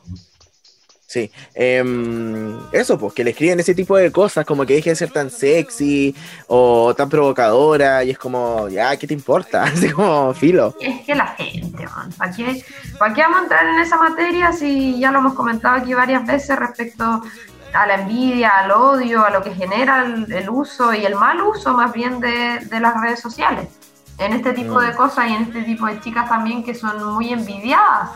Sí, 1.11 1.33
em, 1.55 2.59
eso, 2.71 2.99
pues 2.99 3.15
que 3.15 3.25
le 3.25 3.31
escriben 3.31 3.59
ese 3.59 3.75
tipo 3.75 3.97
de 3.97 4.13
cosas, 4.13 4.45
como 4.45 4.67
que 4.67 4.75
deje 4.75 4.91
de 4.91 4.97
ser 4.97 5.11
tan 5.11 5.31
sexy 5.31 6.15
o 6.49 6.95
tan 6.95 7.09
provocadora, 7.09 8.05
y 8.05 8.11
es 8.11 8.19
como, 8.19 8.69
ya, 8.69 8.95
¿qué 8.99 9.07
te 9.07 9.15
importa? 9.15 9.63
Así 9.73 9.89
como, 9.89 10.35
filo. 10.35 10.75
Es 10.79 11.07
que 11.07 11.15
la 11.15 11.29
gente, 11.29 11.87
man, 11.87 12.13
¿para 12.19 12.31
qué, 12.33 12.63
¿para 12.99 13.15
qué 13.15 13.23
vamos 13.23 13.39
a 13.39 13.43
entrar 13.45 13.67
en 13.69 13.79
esa 13.81 13.97
materia 13.97 14.53
si 14.53 15.01
ya 15.01 15.11
lo 15.11 15.21
hemos 15.21 15.33
comentado 15.33 15.77
aquí 15.77 15.95
varias 15.95 16.27
veces 16.27 16.59
respecto 16.59 17.23
a 17.73 17.87
la 17.87 17.95
envidia, 18.03 18.51
al 18.59 18.71
odio, 18.73 19.25
a 19.25 19.31
lo 19.31 19.43
que 19.43 19.55
genera 19.55 20.05
el, 20.05 20.31
el 20.31 20.51
uso 20.51 20.93
y 20.93 21.07
el 21.07 21.15
mal 21.15 21.41
uso 21.41 21.73
más 21.73 21.91
bien 21.91 22.21
de, 22.21 22.59
de 22.67 22.81
las 22.81 23.01
redes 23.01 23.21
sociales? 23.21 23.67
En 24.19 24.35
este 24.35 24.53
tipo 24.53 24.75
Mm. 24.75 24.85
de 24.85 24.95
cosas 24.95 25.31
y 25.31 25.33
en 25.33 25.43
este 25.45 25.63
tipo 25.63 25.87
de 25.87 26.01
chicas 26.01 26.29
también 26.29 26.63
que 26.63 26.75
son 26.75 27.03
muy 27.15 27.33
envidiadas 27.33 28.11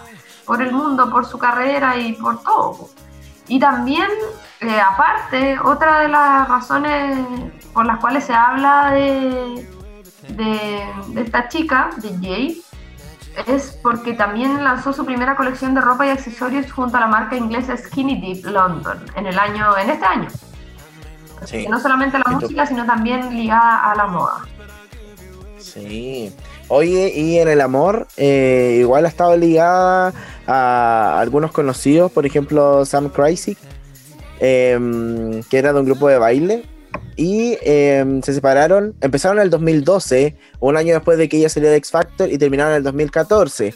por 0.47 0.63
el 0.63 0.73
mundo, 0.73 1.11
por 1.11 1.27
su 1.27 1.39
carrera 1.39 1.97
y 1.97 2.13
por 2.15 2.43
todo. 2.43 2.89
Y 3.49 3.59
también, 3.59 4.09
eh, 4.61 4.81
aparte, 4.81 5.59
otra 5.61 6.01
de 6.01 6.09
las 6.09 6.49
razones 6.49 7.19
por 7.73 7.87
las 7.87 7.99
cuales 7.99 8.25
se 8.25 8.35
habla 8.35 8.93
de, 8.93 9.69
de, 10.29 10.87
de 11.09 11.21
esta 11.21 11.49
chica, 11.49 11.91
de 11.97 12.11
Jay, 12.21 12.65
es 13.47 13.79
porque 13.83 14.13
también 14.13 14.63
lanzó 14.63 14.93
su 14.93 15.05
primera 15.05 15.37
colección 15.37 15.75
de 15.75 15.81
ropa 15.81 16.07
y 16.07 16.11
accesorios 16.11 16.71
junto 16.71 16.97
a 16.97 17.01
la 17.01 17.07
marca 17.07 17.37
inglesa 17.37 17.77
Skinny 17.77 18.21
Dip 18.21 18.45
London 18.45 19.05
en 19.17 19.27
el 19.27 19.39
año, 19.39 19.77
en 19.77 19.91
este 19.91 20.05
año. 20.05 20.29
Sí. 21.45 21.67
No 21.69 21.81
solamente 21.81 22.19
la 22.19 22.31
música, 22.31 22.67
sino 22.67 22.85
también 22.87 23.35
ligada 23.35 23.91
a 23.91 23.95
la 23.97 24.07
moda. 24.07 24.45
Sí. 25.59 26.35
Oye, 26.75 27.13
y 27.15 27.39
en 27.39 27.49
el 27.49 27.61
amor, 27.61 28.09
eh, 28.17 28.79
igual 28.81 29.05
ha 29.05 29.09
estado 29.09 29.37
ligada 29.37 30.15
a 30.47 31.21
algunos 31.21 31.53
conocidos, 31.53 32.11
por 32.11 32.25
ejemplo, 32.25 32.87
Sam 32.87 33.11
Crazy, 33.11 33.59
em, 34.41 35.43
que 35.51 35.59
era 35.59 35.75
de 35.75 35.81
un 35.81 35.85
grupo 35.85 36.09
de 36.09 36.17
baile, 36.17 36.63
y 37.15 37.59
em, 37.61 38.23
se 38.23 38.33
separaron, 38.33 38.95
empezaron 39.03 39.37
en 39.37 39.43
el 39.43 39.51
2012, 39.51 40.35
un 40.61 40.79
año 40.79 40.95
después 40.95 41.19
de 41.19 41.29
que 41.29 41.37
ella 41.37 41.51
salió 41.51 41.69
de 41.69 41.77
X 41.77 41.91
Factor, 41.91 42.33
y 42.33 42.39
terminaron 42.39 42.73
en 42.73 42.79
el 42.79 42.85
2014. 42.85 43.75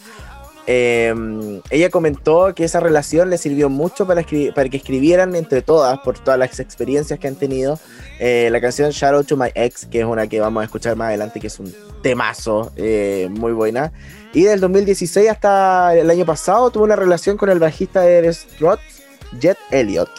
Em, 0.68 1.61
ella 1.70 1.90
comentó 1.90 2.52
que 2.54 2.64
esa 2.64 2.80
relación 2.80 3.30
le 3.30 3.38
sirvió 3.38 3.68
mucho 3.68 4.06
para, 4.06 4.23
para 4.54 4.68
que 4.68 4.76
escribieran 4.76 5.37
entre 5.37 5.62
todas, 5.62 6.00
por 6.00 6.18
todas 6.18 6.38
las 6.38 6.58
experiencias 6.58 7.20
que 7.20 7.28
han 7.28 7.37
tenido, 7.37 7.78
eh, 8.18 8.49
la 8.50 8.61
canción 8.61 8.90
Shout 8.90 9.14
Out 9.14 9.26
to 9.28 9.37
My 9.37 9.50
Ex, 9.54 9.87
que 9.87 10.00
es 10.00 10.04
una 10.04 10.26
que 10.26 10.40
vamos 10.40 10.62
a 10.62 10.64
escuchar 10.64 10.96
más 10.96 11.08
adelante, 11.08 11.38
que 11.38 11.46
es 11.46 11.61
un 11.61 11.73
temazo, 12.02 12.73
eh, 12.76 13.28
muy 13.30 13.52
buena. 13.52 13.92
Y 14.32 14.42
del 14.42 14.61
2016 14.61 15.30
hasta 15.30 15.94
el 15.94 16.11
año 16.11 16.26
pasado 16.26 16.70
tuvo 16.70 16.85
una 16.85 16.96
relación 16.96 17.37
con 17.37 17.49
el 17.49 17.61
bajista 17.61 18.00
de 18.00 18.23
The 18.23 18.32
Struts, 18.32 19.02
Jet 19.40 19.58
Elliott, 19.70 20.11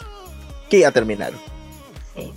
que 0.70 0.80
ya 0.80 0.90
terminaron. 0.90 1.38
Sí. 2.16 2.32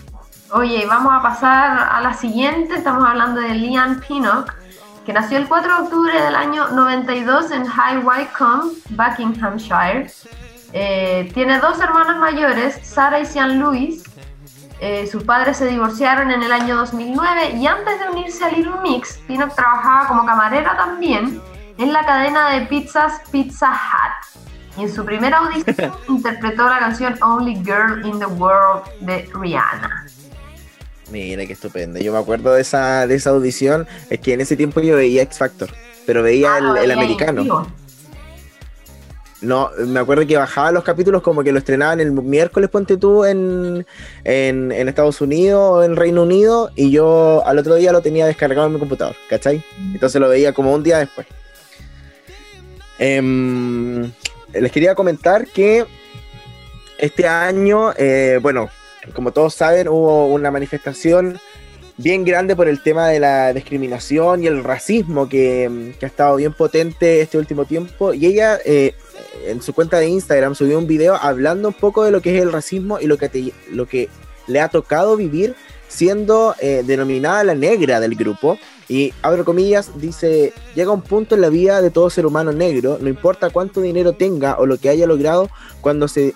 Oye, 0.53 0.85
vamos 0.85 1.13
a 1.13 1.21
pasar 1.21 1.89
a 1.91 2.01
la 2.01 2.13
siguiente. 2.13 2.75
Estamos 2.75 3.07
hablando 3.07 3.39
de 3.39 3.55
Liam 3.55 4.01
Pinnock, 4.01 4.53
que 5.05 5.13
nació 5.13 5.37
el 5.37 5.47
4 5.47 5.75
de 5.75 5.83
octubre 5.83 6.21
del 6.21 6.35
año 6.35 6.67
92 6.69 7.51
en 7.51 7.65
High 7.65 7.97
Wycombe, 7.99 8.75
Buckinghamshire. 8.89 10.11
Eh, 10.73 11.31
tiene 11.33 11.59
dos 11.59 11.79
hermanas 11.79 12.17
mayores, 12.17 12.79
Sarah 12.83 13.19
y 13.19 13.25
Sean 13.25 13.59
Lewis. 13.59 14.03
Eh, 14.79 15.07
sus 15.07 15.23
padres 15.23 15.57
se 15.57 15.67
divorciaron 15.67 16.31
en 16.31 16.41
el 16.41 16.51
año 16.51 16.75
2009 16.77 17.51
y 17.57 17.67
antes 17.67 17.99
de 17.99 18.09
unirse 18.09 18.43
a 18.43 18.49
Little 18.49 18.79
Mix, 18.81 19.19
Pinnock 19.27 19.53
trabajaba 19.53 20.07
como 20.07 20.25
camarera 20.25 20.75
también 20.75 21.39
en 21.77 21.93
la 21.93 22.03
cadena 22.03 22.49
de 22.49 22.61
pizzas 22.65 23.21
Pizza 23.31 23.71
Hut. 23.71 24.41
Y 24.77 24.83
en 24.83 24.93
su 24.93 25.05
primera 25.05 25.39
audición 25.39 25.93
interpretó 26.07 26.67
la 26.67 26.79
canción 26.79 27.15
Only 27.21 27.55
Girl 27.63 28.05
in 28.05 28.17
the 28.19 28.25
World 28.25 28.83
de 29.01 29.29
Rihanna. 29.33 30.07
Mira 31.11 31.45
qué 31.45 31.53
estupendo. 31.53 31.99
Yo 31.99 32.13
me 32.13 32.19
acuerdo 32.19 32.53
de 32.53 32.61
esa, 32.61 33.05
de 33.05 33.15
esa 33.15 33.31
audición. 33.31 33.87
Es 34.09 34.19
que 34.19 34.33
en 34.33 34.41
ese 34.41 34.55
tiempo 34.55 34.79
yo 34.81 34.95
veía 34.95 35.23
X 35.23 35.37
Factor, 35.37 35.69
pero 36.05 36.23
veía 36.23 36.55
Ah, 36.55 36.57
el, 36.59 36.73
veía 36.73 36.93
americano. 36.93 37.67
No, 39.41 39.71
me 39.87 39.99
acuerdo 39.99 40.25
que 40.27 40.37
bajaba 40.37 40.71
los 40.71 40.83
capítulos 40.83 41.23
como 41.23 41.43
que 41.43 41.51
lo 41.51 41.57
estrenaban 41.57 41.99
el 41.99 42.11
miércoles, 42.11 42.69
ponte 42.69 42.95
tú, 42.97 43.25
en, 43.25 43.87
en, 44.23 44.71
en 44.71 44.87
Estados 44.87 45.19
Unidos 45.19 45.59
o 45.59 45.83
en 45.83 45.95
Reino 45.95 46.21
Unido, 46.21 46.69
y 46.75 46.91
yo 46.91 47.41
al 47.43 47.57
otro 47.57 47.73
día 47.73 47.91
lo 47.91 48.01
tenía 48.01 48.27
descargado 48.27 48.67
en 48.67 48.73
mi 48.73 48.79
computador, 48.79 49.15
¿cachai? 49.27 49.63
Entonces 49.93 50.21
lo 50.21 50.29
veía 50.29 50.53
como 50.53 50.71
un 50.71 50.83
día 50.83 50.99
después. 50.99 51.25
Em, 52.99 54.11
les 54.53 54.71
quería 54.71 54.93
comentar 54.93 55.47
que 55.47 55.87
este 56.99 57.27
año, 57.27 57.93
eh, 57.97 58.37
bueno, 58.43 58.69
como 59.13 59.31
todos 59.31 59.53
saben, 59.53 59.87
hubo 59.87 60.27
una 60.27 60.51
manifestación 60.51 61.39
bien 61.97 62.23
grande 62.23 62.55
por 62.55 62.67
el 62.67 62.81
tema 62.81 63.09
de 63.09 63.19
la 63.19 63.53
discriminación 63.53 64.43
y 64.43 64.47
el 64.47 64.63
racismo 64.63 65.29
que, 65.29 65.93
ha 66.01 66.05
estado 66.05 66.35
bien 66.37 66.53
potente 66.53 67.21
este 67.21 67.37
último 67.37 67.65
tiempo. 67.65 68.13
Y 68.13 68.25
ella 68.25 68.59
eh, 68.65 68.95
en 69.45 69.61
su 69.61 69.73
cuenta 69.73 69.97
de 69.99 70.07
Instagram 70.07 70.55
subió 70.55 70.77
un 70.77 70.87
video 70.87 71.15
hablando 71.15 71.67
un 71.67 71.73
poco 71.73 72.03
de 72.03 72.11
lo 72.11 72.21
que 72.21 72.35
es 72.35 72.41
el 72.41 72.51
racismo 72.51 72.99
y 72.99 73.07
lo 73.07 73.17
que, 73.17 73.29
te- 73.29 73.53
lo 73.71 73.85
que 73.85 74.09
le 74.47 74.59
ha 74.59 74.69
tocado 74.69 75.15
vivir 75.17 75.55
siendo 75.87 76.55
eh, 76.59 76.83
denominada 76.85 77.43
la 77.43 77.55
negra 77.55 77.99
del 77.99 78.15
grupo. 78.15 78.57
Y 78.87 79.13
abro 79.21 79.45
comillas, 79.45 79.91
dice, 79.95 80.53
llega 80.75 80.91
un 80.91 81.01
punto 81.01 81.35
en 81.35 81.41
la 81.41 81.49
vida 81.49 81.81
de 81.81 81.91
todo 81.91 82.09
ser 82.09 82.25
humano 82.25 82.51
negro, 82.51 82.97
no 82.99 83.09
importa 83.09 83.49
cuánto 83.49 83.79
dinero 83.81 84.13
tenga 84.13 84.57
o 84.57 84.65
lo 84.65 84.77
que 84.77 84.89
haya 84.89 85.05
logrado, 85.07 85.49
cuando 85.81 86.07
se 86.07 86.33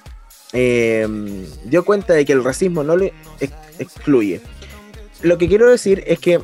eh, 0.55 1.07
dio 1.65 1.85
cuenta 1.85 2.13
de 2.13 2.25
que 2.25 2.33
el 2.33 2.43
racismo 2.43 2.83
no 2.83 2.95
le 2.97 3.13
ex- 3.39 3.53
excluye. 3.77 4.41
Lo 5.21 5.37
que 5.37 5.47
quiero 5.47 5.69
decir 5.69 6.03
es 6.07 6.17
que 6.19 6.39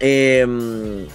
eh, 0.00 1.06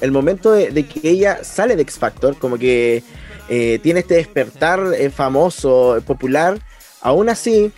el 0.00 0.10
momento 0.12 0.52
de, 0.52 0.70
de 0.70 0.86
que 0.86 1.08
ella 1.08 1.44
sale 1.44 1.76
de 1.76 1.82
X 1.82 1.98
Factor, 1.98 2.36
como 2.38 2.58
que 2.58 3.02
eh, 3.48 3.78
tiene 3.82 4.00
este 4.00 4.14
despertar 4.14 4.80
eh, 4.98 5.10
famoso, 5.10 6.02
popular, 6.06 6.58
aún 7.00 7.28
así, 7.28 7.70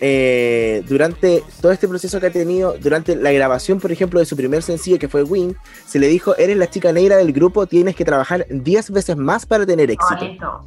eh, 0.00 0.82
durante 0.86 1.42
todo 1.62 1.72
este 1.72 1.88
proceso 1.88 2.20
que 2.20 2.26
ha 2.26 2.30
tenido, 2.30 2.76
durante 2.78 3.16
la 3.16 3.32
grabación, 3.32 3.80
por 3.80 3.90
ejemplo, 3.92 4.20
de 4.20 4.26
su 4.26 4.36
primer 4.36 4.62
sencillo 4.62 4.98
que 4.98 5.08
fue 5.08 5.22
Win, 5.22 5.56
se 5.86 5.98
le 5.98 6.08
dijo, 6.08 6.36
eres 6.36 6.56
la 6.56 6.68
chica 6.68 6.92
negra 6.92 7.16
del 7.16 7.32
grupo, 7.32 7.66
tienes 7.66 7.96
que 7.96 8.04
trabajar 8.04 8.46
10 8.50 8.90
veces 8.90 9.16
más 9.16 9.46
para 9.46 9.64
tener 9.64 9.90
éxito. 9.90 10.14
Igualito. 10.24 10.66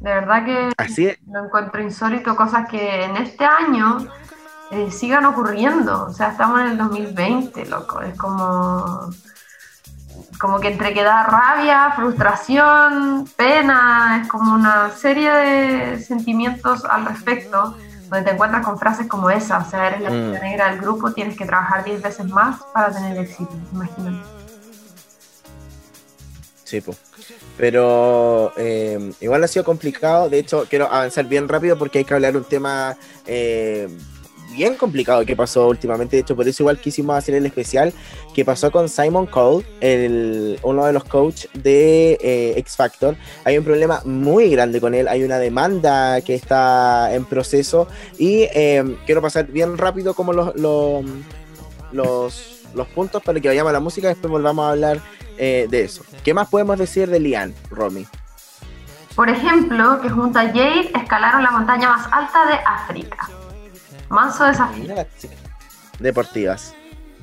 De 0.00 0.10
verdad 0.14 0.44
que 0.44 0.72
Así 0.78 1.06
es, 1.06 1.18
lo 1.30 1.44
encuentro 1.44 1.80
insólito, 1.82 2.34
cosas 2.34 2.66
que 2.68 3.04
en 3.04 3.16
este 3.18 3.44
año 3.44 3.98
eh, 4.70 4.90
sigan 4.90 5.26
ocurriendo. 5.26 6.06
O 6.06 6.12
sea, 6.12 6.28
estamos 6.30 6.60
en 6.60 6.68
el 6.68 6.78
2020, 6.78 7.66
loco. 7.66 8.00
Es 8.00 8.16
como, 8.16 9.10
como 10.40 10.58
que 10.58 10.68
entre 10.68 10.94
que 10.94 11.02
da 11.04 11.24
rabia, 11.24 11.92
frustración, 11.94 13.28
pena, 13.36 14.20
es 14.22 14.28
como 14.28 14.54
una 14.54 14.88
serie 14.90 15.30
de 15.30 15.98
sentimientos 16.00 16.84
al 16.86 17.04
respecto, 17.04 17.76
donde 18.08 18.24
te 18.24 18.30
encuentras 18.30 18.64
con 18.64 18.78
frases 18.78 19.06
como 19.06 19.28
esa. 19.28 19.58
O 19.58 19.64
sea, 19.64 19.88
eres 19.88 20.00
la 20.00 20.10
Mm. 20.10 20.32
negra 20.40 20.70
del 20.70 20.80
grupo, 20.80 21.12
tienes 21.12 21.36
que 21.36 21.44
trabajar 21.44 21.84
10 21.84 22.00
veces 22.02 22.26
más 22.26 22.56
para 22.72 22.90
tener 22.90 23.18
éxito. 23.18 23.52
Imagínate. 23.72 24.39
Sí, 26.70 26.80
po. 26.80 26.94
Pero 27.56 28.52
eh, 28.56 29.10
igual 29.20 29.42
ha 29.42 29.48
sido 29.48 29.64
complicado. 29.64 30.30
De 30.30 30.38
hecho, 30.38 30.66
quiero 30.70 30.86
avanzar 30.86 31.26
bien 31.26 31.48
rápido 31.48 31.76
porque 31.76 31.98
hay 31.98 32.04
que 32.04 32.14
hablar 32.14 32.36
un 32.36 32.44
tema 32.44 32.96
eh, 33.26 33.88
bien 34.54 34.76
complicado 34.76 35.26
que 35.26 35.34
pasó 35.34 35.66
últimamente. 35.66 36.14
De 36.14 36.22
hecho, 36.22 36.36
por 36.36 36.46
eso 36.46 36.62
igual 36.62 36.78
quisimos 36.78 37.16
hacer 37.16 37.34
el 37.34 37.44
especial 37.44 37.92
que 38.36 38.44
pasó 38.44 38.70
con 38.70 38.88
Simon 38.88 39.26
Cole, 39.26 39.66
el, 39.80 40.60
uno 40.62 40.86
de 40.86 40.92
los 40.92 41.02
coaches 41.02 41.50
de 41.54 42.12
eh, 42.20 42.54
X 42.58 42.76
Factor. 42.76 43.16
Hay 43.42 43.58
un 43.58 43.64
problema 43.64 44.00
muy 44.04 44.48
grande 44.48 44.80
con 44.80 44.94
él, 44.94 45.08
hay 45.08 45.24
una 45.24 45.40
demanda 45.40 46.20
que 46.20 46.36
está 46.36 47.12
en 47.12 47.24
proceso 47.24 47.88
y 48.16 48.46
quiero 49.06 49.20
pasar 49.20 49.48
bien 49.48 49.76
rápido 49.76 50.14
como 50.14 50.32
los, 50.32 50.54
los, 50.54 51.04
los, 51.92 52.86
puntos 52.94 53.20
para 53.24 53.40
que 53.40 53.48
vayamos 53.48 53.70
a 53.70 53.72
la 53.72 53.80
música 53.80 54.06
después 54.06 54.30
volvamos 54.30 54.64
a 54.66 54.70
hablar 54.70 55.00
eh, 55.38 55.66
de 55.68 55.84
eso. 55.84 56.04
¿Qué 56.24 56.34
más 56.34 56.48
podemos 56.48 56.78
decir 56.78 57.08
de 57.08 57.20
Lian, 57.20 57.54
Romy? 57.70 58.06
Por 59.14 59.28
ejemplo, 59.28 60.00
que 60.00 60.08
junto 60.08 60.38
a 60.38 60.44
Jade 60.44 60.90
escalaron 60.94 61.42
la 61.42 61.50
montaña 61.50 61.90
más 61.90 62.08
alta 62.12 62.46
de 62.46 62.54
África. 62.66 63.28
Manso 64.08 64.44
desafío. 64.44 64.94
Deportivas. 65.98 66.74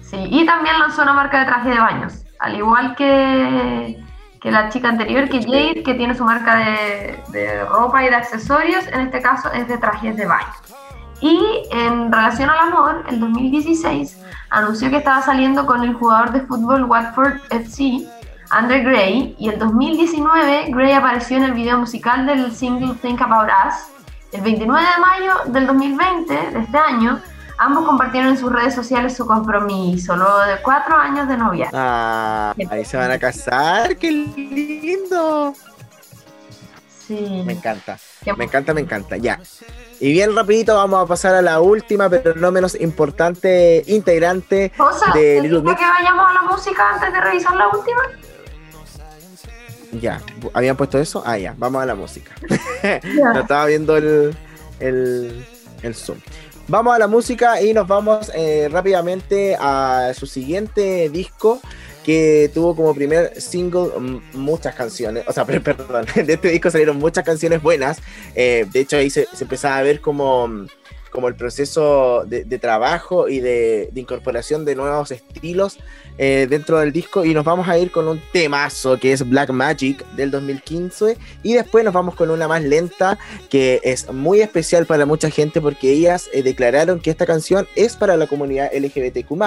Sí, 0.02 0.18
y 0.18 0.46
también 0.46 0.80
lanzó 0.80 1.02
una 1.02 1.14
marca 1.14 1.40
de 1.40 1.46
traje 1.46 1.70
de 1.70 1.80
baños, 1.80 2.14
al 2.40 2.56
igual 2.56 2.96
que, 2.96 4.02
que 4.40 4.52
la 4.52 4.70
chica 4.70 4.90
anterior, 4.90 5.28
que 5.28 5.42
Jade, 5.42 5.84
que 5.84 5.96
tiene 5.96 6.16
su 6.16 6.24
marca 6.24 6.56
de, 6.56 7.20
de 7.30 7.66
ropa 7.66 8.04
y 8.06 8.10
de 8.10 8.16
accesorios, 8.16 8.88
en 8.88 9.02
este 9.02 9.22
caso 9.22 9.52
es 9.52 9.68
de 9.68 9.78
trajes 9.78 10.16
de 10.16 10.26
baño. 10.26 10.48
Y 11.20 11.64
en 11.72 12.12
relación 12.12 12.50
al 12.50 12.60
amor, 12.60 13.04
el 13.10 13.20
2016 13.20 14.18
anunció 14.50 14.90
que 14.90 14.98
estaba 14.98 15.22
saliendo 15.22 15.66
con 15.66 15.84
el 15.84 15.94
jugador 15.94 16.32
de 16.32 16.42
fútbol 16.42 16.84
Watford 16.84 17.40
FC, 17.50 18.08
Andre 18.50 18.82
Gray, 18.82 19.36
y 19.40 19.50
el 19.50 19.60
2019 19.60 20.68
Gray 20.70 20.94
apareció 20.94 21.38
en 21.38 21.44
el 21.44 21.54
video 21.54 21.80
musical 21.80 22.26
del 22.26 22.54
single 22.56 22.96
Think 23.02 23.22
About 23.22 23.50
Us. 23.68 23.76
El 24.32 24.42
29 24.42 24.82
de 24.82 25.02
mayo 25.02 25.34
del 25.52 25.68
2020, 25.68 26.34
de 26.34 26.60
este 26.60 26.78
año, 26.78 27.20
ambos 27.58 27.86
compartieron 27.86 28.30
en 28.30 28.38
sus 28.38 28.52
redes 28.52 28.76
sociales 28.76 29.16
su 29.16 29.26
compromiso, 29.26 30.16
luego 30.16 30.40
de 30.42 30.62
cuatro 30.62 30.98
años 30.98 31.28
de 31.28 31.38
novia. 31.38 31.70
Ah, 31.74 32.54
ahí 32.70 32.86
se 32.86 32.98
van 32.98 33.12
a 33.12 33.18
casar, 33.18 33.96
qué 33.98 34.12
lindo. 34.12 35.54
Sí. 37.08 37.42
Me 37.46 37.54
encanta, 37.54 37.98
me 38.38 38.44
encanta, 38.44 38.74
me 38.74 38.82
encanta, 38.82 39.18
ya. 39.18 39.40
Y 40.00 40.12
bien 40.12 40.36
rapidito 40.36 40.75
vamos 40.75 41.04
a 41.04 41.08
pasar 41.08 41.34
a 41.36 41.42
la 41.42 41.60
última, 41.60 42.10
pero 42.10 42.36
no 42.36 42.51
menos 42.51 42.80
importante, 42.80 43.84
integrante 43.88 44.72
de 45.13 45.42
Little 45.42 45.62
Mix. 45.62 45.80
que 45.80 45.86
vayamos 45.86 46.30
a 46.30 46.34
la 46.34 46.42
música 46.44 46.94
antes 46.94 47.13
de 47.13 47.22
revisar 47.22 47.56
la 47.56 47.68
última? 47.70 48.01
Ya, 49.94 50.22
¿habían 50.54 50.75
puesto 50.75 51.00
eso? 51.00 51.24
Ah, 51.25 51.38
ya, 51.38 51.56
vamos 51.58 51.82
a 51.82 51.86
la 51.86 51.96
música. 51.96 52.32
no 53.34 53.39
estaba 53.39 53.66
viendo 53.66 53.98
el, 53.98 54.36
el, 54.80 55.46
el, 55.82 55.96
Zoom. 55.96 56.20
Vamos 56.68 56.96
a 56.96 57.00
la 57.00 57.08
música 57.08 57.62
y 57.62 57.74
nos 57.74 57.88
vamos 57.88 58.32
eh, 58.36 58.70
rápidamente 58.72 59.58
a 59.60 60.12
su 60.13 60.27
siguiente 60.27 61.10
disco 61.10 61.60
que 62.08 62.50
tuvo 62.54 62.74
como 62.74 62.96
primer 62.96 63.34
single 63.42 64.22
muchas 64.32 64.74
canciones, 64.74 65.26
o 65.28 65.34
sea, 65.34 65.44
perdón, 65.46 66.06
de 66.16 66.34
este 66.34 66.48
disco 66.48 66.72
salieron 66.72 66.96
muchas 66.96 67.26
canciones 67.26 67.62
buenas, 67.62 68.00
eh, 68.34 68.66
de 68.72 68.80
hecho 68.80 68.96
ahí 68.96 69.10
se, 69.10 69.28
se, 69.34 69.44
empezaba 69.44 69.78
a 69.78 69.82
ver 69.82 70.00
como, 70.00 70.68
como 71.12 71.28
el 71.28 71.36
proceso 71.36 72.24
de, 72.26 72.46
trabajo 72.60 73.28
y 73.28 73.42
de, 73.42 73.90
incorporación 73.96 74.64
de 74.64 74.76
nuevos 74.76 75.12
estilos 75.12 75.80
eh, 76.18 76.48
dentro 76.50 76.80
del 76.80 76.92
disco 76.92 77.26
y 77.26 77.34
nos 77.34 77.46
vamos 77.46 77.68
a 77.68 77.78
ir 77.78 77.92
con 77.92 78.08
un 78.08 78.20
temazo 78.32 78.98
que 79.00 79.12
es 79.12 79.28
Black 79.28 79.52
Magic 79.52 80.04
del 80.14 80.32
2015 80.32 81.18
y 81.44 81.54
después 81.54 81.86
nos 81.86 81.94
vamos 81.94 82.16
con 82.16 82.32
una 82.32 82.48
más 82.48 82.64
lenta 82.64 83.20
que 83.50 83.80
es 83.84 84.12
muy 84.12 84.42
especial 84.42 84.86
para 84.86 85.06
mucha 85.06 85.30
gente 85.30 85.62
porque 85.62 85.92
ellas 85.92 86.30
eh, 86.34 86.42
declararon 86.42 87.00
que 87.00 87.12
esta 87.12 87.26
canción 87.26 87.68
es 87.76 87.96
para 87.96 88.18
la 88.18 88.26
comunidad 88.28 88.72
LGBTQ+. 88.74 89.38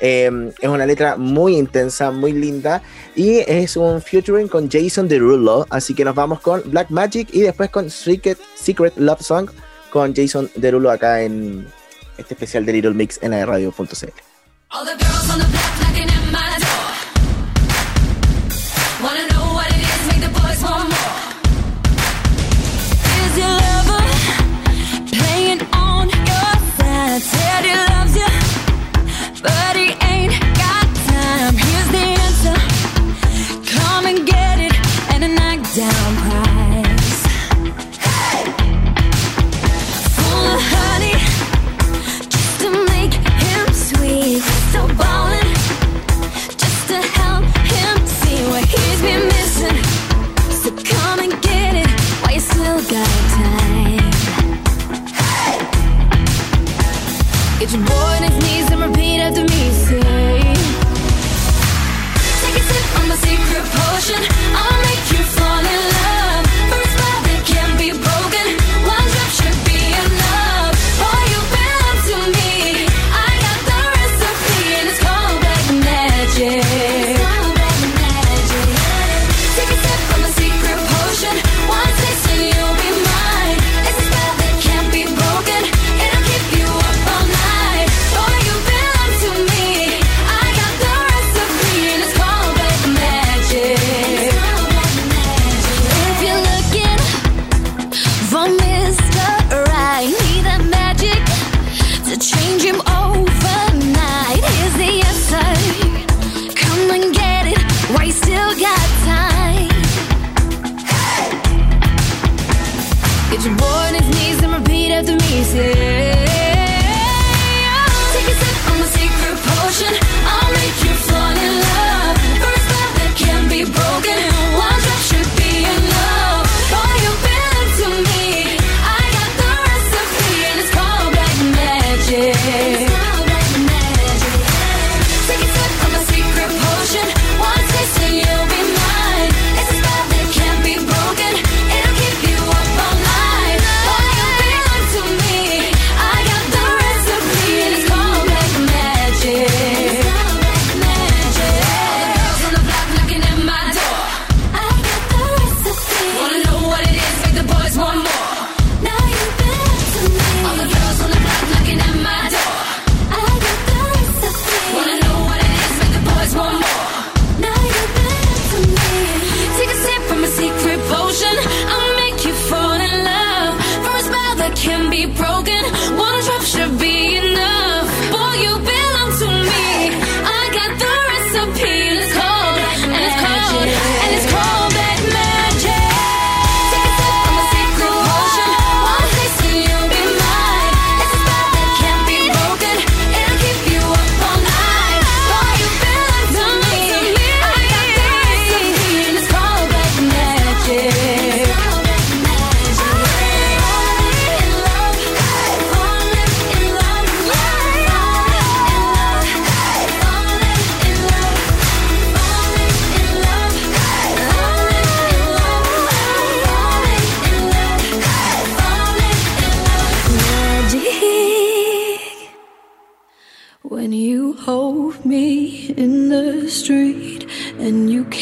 Eh, 0.00 0.52
es 0.60 0.68
una 0.68 0.86
letra 0.86 1.16
muy 1.16 1.56
intensa, 1.56 2.10
muy 2.10 2.32
linda 2.32 2.82
y 3.14 3.38
es 3.38 3.76
un 3.76 4.00
featuring 4.00 4.48
con 4.48 4.70
Jason 4.70 5.08
Derulo, 5.08 5.66
así 5.70 5.94
que 5.94 6.04
nos 6.04 6.14
vamos 6.14 6.40
con 6.40 6.62
Black 6.66 6.90
Magic 6.90 7.28
y 7.32 7.40
después 7.40 7.70
con 7.70 7.90
Secret, 7.90 8.38
Love 8.96 9.22
Song 9.22 9.50
con 9.90 10.14
Jason 10.14 10.50
Derulo 10.54 10.90
acá 10.90 11.22
en 11.22 11.66
este 12.18 12.34
especial 12.34 12.64
de 12.64 12.72
Little 12.74 12.94
Mix 12.94 13.18
en 13.22 13.32
la 13.32 13.44
radio.cl. 13.44 14.12
but 29.46 29.75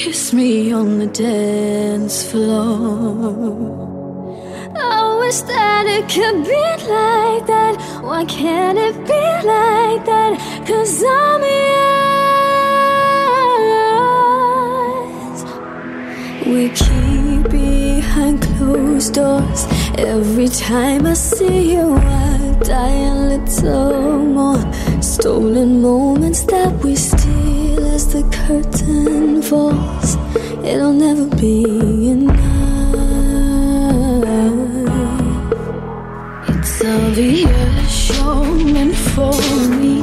kiss 0.05 0.35
me 0.35 0.71
on 0.71 0.99
the 0.99 1.07
dance 1.07 2.31
floor. 2.31 3.25
Oh, 4.77 4.91
I 4.99 5.17
wish 5.21 5.41
that 5.53 5.87
it 5.87 6.07
could 6.15 6.45
be 6.45 6.67
like 6.95 7.47
that. 7.47 7.75
Why 8.03 8.27
can't 8.27 8.79
it 8.79 8.97
be 9.13 9.27
like 9.55 10.05
that? 10.05 10.33
Cause 10.69 11.03
I'm 11.09 11.43
yours. 15.15 15.41
We 16.53 16.63
keep 16.83 17.43
behind 17.51 18.43
closed 18.43 19.15
doors. 19.15 19.61
Every 19.97 20.49
time 20.49 21.07
I 21.07 21.15
see 21.15 21.73
you, 21.73 21.95
I 21.95 22.59
die 22.63 23.05
a 23.13 23.15
little 23.33 24.19
more. 24.37 24.65
Stolen 25.01 25.81
moments 25.81 26.45
that 26.45 26.73
we 26.85 26.95
steal 26.95 27.64
as 28.05 28.13
the 28.13 28.23
curtain 28.31 29.43
falls, 29.43 30.17
it'll 30.65 30.93
never 30.93 31.27
be 31.37 31.65
enough. 32.11 32.45
It's 36.49 36.85
obvious 36.85 38.09
you're 38.09 38.95
for 39.13 39.37
me. 39.81 40.03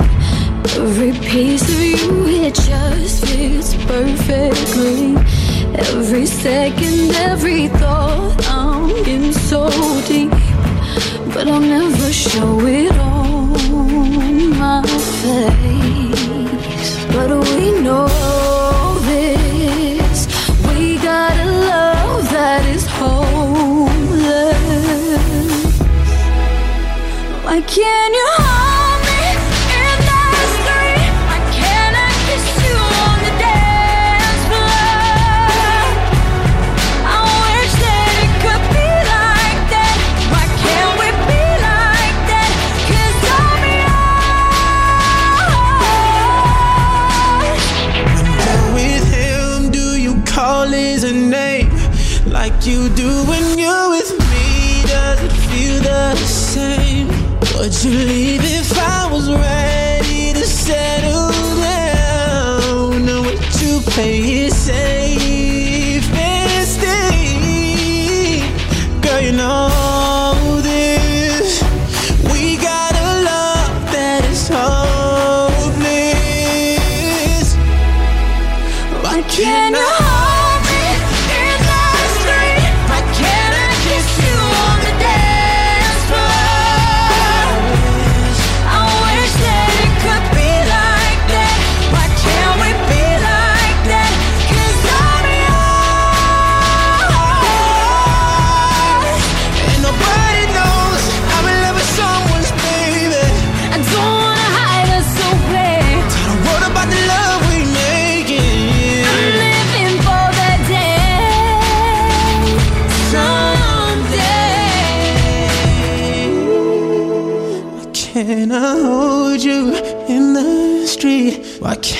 Every 0.83 1.13
piece 1.29 1.67
of 1.69 1.81
you, 1.81 2.25
it 2.45 2.55
just 2.55 3.25
fits 3.25 3.75
perfectly. 3.85 5.15
Every 5.89 6.25
second, 6.25 7.11
every 7.29 7.67
thought, 7.67 8.37
I'm 8.49 8.89
in 9.05 9.33
so 9.33 9.69
deep. 10.07 10.31
But 11.33 11.47
I'll 11.47 11.59
never 11.59 12.11
show 12.11 12.59
it 12.61 12.95
on 12.97 14.49
my 14.57 14.81
face. 15.21 15.71
But 17.13 17.31
can't 27.71 28.00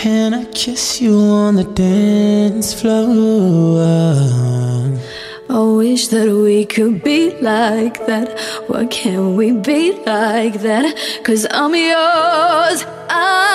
Can 0.01 0.33
I 0.33 0.45
kiss 0.45 0.99
you 0.99 1.15
on 1.15 1.57
the 1.57 1.63
dance 1.63 2.73
floor? 2.73 3.83
I 5.47 5.59
wish 5.77 6.07
that 6.07 6.27
we 6.27 6.65
could 6.65 7.03
be 7.03 7.29
like 7.39 8.07
that. 8.07 8.39
Why 8.65 8.87
can't 8.87 9.35
we 9.35 9.51
be 9.51 9.91
like 10.03 10.61
that? 10.61 10.97
Cause 11.23 11.45
I'm 11.51 11.75
yours. 11.75 12.83
I 13.11 13.50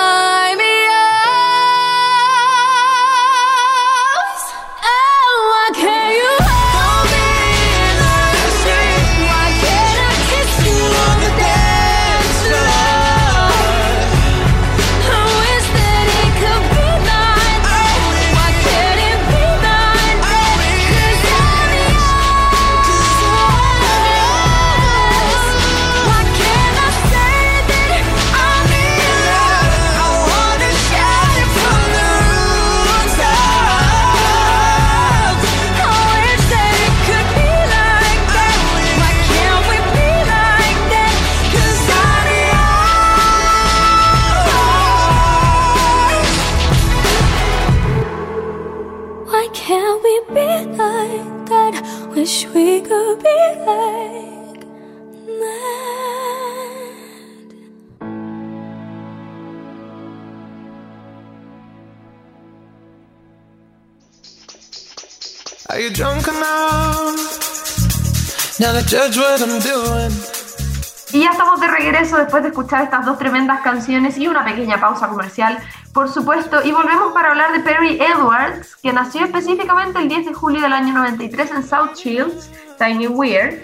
Y 71.13 71.21
ya 71.21 71.29
estamos 71.29 71.59
de 71.59 71.67
regreso 71.67 72.17
después 72.17 72.41
de 72.41 72.49
escuchar 72.49 72.83
estas 72.83 73.05
dos 73.05 73.17
tremendas 73.19 73.61
canciones 73.61 74.17
y 74.17 74.27
una 74.27 74.43
pequeña 74.43 74.79
pausa 74.79 75.07
comercial, 75.07 75.59
por 75.93 76.11
supuesto, 76.11 76.63
y 76.63 76.71
volvemos 76.71 77.13
para 77.13 77.29
hablar 77.29 77.53
de 77.53 77.59
Perry 77.59 77.99
Edwards, 78.01 78.75
que 78.77 78.91
nació 78.91 79.25
específicamente 79.25 79.99
el 79.99 80.09
10 80.09 80.25
de 80.25 80.33
julio 80.33 80.61
del 80.61 80.73
año 80.73 80.93
93 80.93 81.51
en 81.51 81.67
South 81.67 81.95
Shields, 81.95 82.49
Tiny 82.79 83.07
Weir. 83.07 83.63